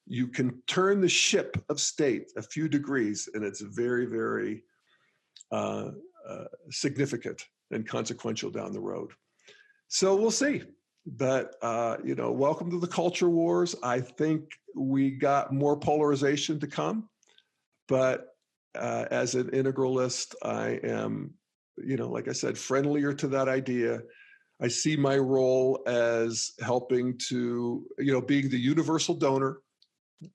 You 0.07 0.29
can 0.29 0.63
turn 0.69 1.01
the 1.01 1.09
ship 1.09 1.63
of 1.69 1.81
state 1.81 2.31
a 2.37 2.43
few 2.43 2.69
degrees, 2.69 3.29
and 3.35 3.45
it's 3.45 3.61
very, 3.61 4.07
very 4.07 4.63
uh, 5.51 5.91
uh, 6.27 6.45
significant 6.71 7.45
and 7.71 7.87
consequential 7.87 8.51
down 8.51 8.73
the 8.73 8.81
road. 8.81 9.11
So 9.89 10.15
we'll 10.17 10.31
see. 10.31 10.63
But 11.07 11.55
uh, 11.63 11.97
you 12.05 12.15
know, 12.15 12.31
welcome 12.33 12.71
to 12.71 12.79
the 12.79 12.87
culture 12.87 13.31
wars. 13.31 13.75
I 13.83 14.01
think 14.01 14.51
we 14.77 15.11
got 15.11 15.53
more 15.53 15.79
polarization 15.79 16.61
to 16.61 16.67
come, 16.67 17.09
but 17.89 18.29
uh, 18.75 19.07
as 19.11 19.35
an 19.35 19.51
integralist, 19.51 20.35
I 20.43 20.81
am, 20.85 21.33
you 21.79 21.97
know, 21.97 22.09
like 22.09 22.29
I 22.29 22.33
said, 22.33 22.59
friendlier 22.59 23.13
to 23.15 23.29
that 23.29 23.49
idea. 23.49 24.01
I 24.61 24.69
see 24.69 24.97
my 24.97 25.17
role 25.17 25.83
as 25.87 26.53
helping 26.61 27.17
to, 27.29 27.87
you 27.99 28.13
know, 28.13 28.21
being 28.21 28.49
the 28.49 28.59
universal 28.59 29.15
donor, 29.15 29.59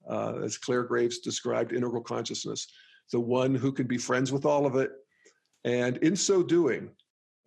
uh, 0.10 0.36
as 0.44 0.58
Clare 0.58 0.84
Graves 0.84 1.20
described 1.20 1.74
integral 1.74 2.02
consciousness, 2.02 2.68
the 3.12 3.20
one 3.20 3.54
who 3.54 3.72
can 3.72 3.86
be 3.86 3.98
friends 3.98 4.32
with 4.32 4.46
all 4.46 4.66
of 4.66 4.76
it. 4.76 4.92
And 5.66 5.98
in 5.98 6.16
so 6.16 6.42
doing, 6.42 6.90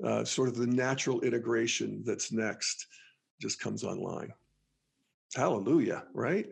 uh, 0.04 0.24
sort 0.24 0.48
of 0.48 0.56
the 0.56 0.66
natural 0.66 1.20
integration 1.22 2.02
that's 2.04 2.32
next 2.32 2.86
just 3.40 3.60
comes 3.60 3.84
online. 3.84 4.32
Hallelujah, 5.34 6.04
right? 6.14 6.46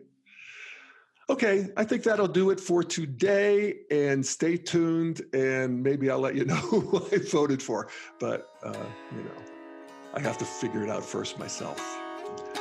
Okay, 1.27 1.69
I 1.75 1.83
think 1.83 2.03
that'll 2.03 2.27
do 2.27 2.51
it 2.51 2.59
for 2.59 2.83
today. 2.83 3.75
And 3.89 4.25
stay 4.25 4.57
tuned, 4.57 5.21
and 5.33 5.81
maybe 5.81 6.09
I'll 6.09 6.19
let 6.19 6.35
you 6.35 6.45
know 6.51 6.55
who 6.55 7.03
I 7.11 7.17
voted 7.17 7.61
for. 7.61 7.89
But, 8.19 8.49
uh, 8.63 8.85
you 9.11 9.23
know, 9.23 9.43
I 10.13 10.19
have 10.19 10.37
to 10.39 10.45
figure 10.45 10.83
it 10.83 10.89
out 10.89 11.03
first 11.03 11.39
myself. 11.39 11.99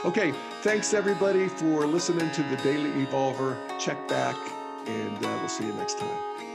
Okay, 0.05 0.33
thanks 0.63 0.93
everybody 0.93 1.49
for 1.49 1.87
listening 1.87 2.31
to 2.33 2.43
the 2.45 2.57
Daily 2.57 2.91
Evolver. 3.07 3.57
Check 3.79 4.09
back, 4.09 4.37
and 4.87 5.17
uh, 5.25 5.39
we'll 5.41 5.49
see 5.49 5.65
you 5.65 5.73
next 5.75 5.99
time. 5.99 6.54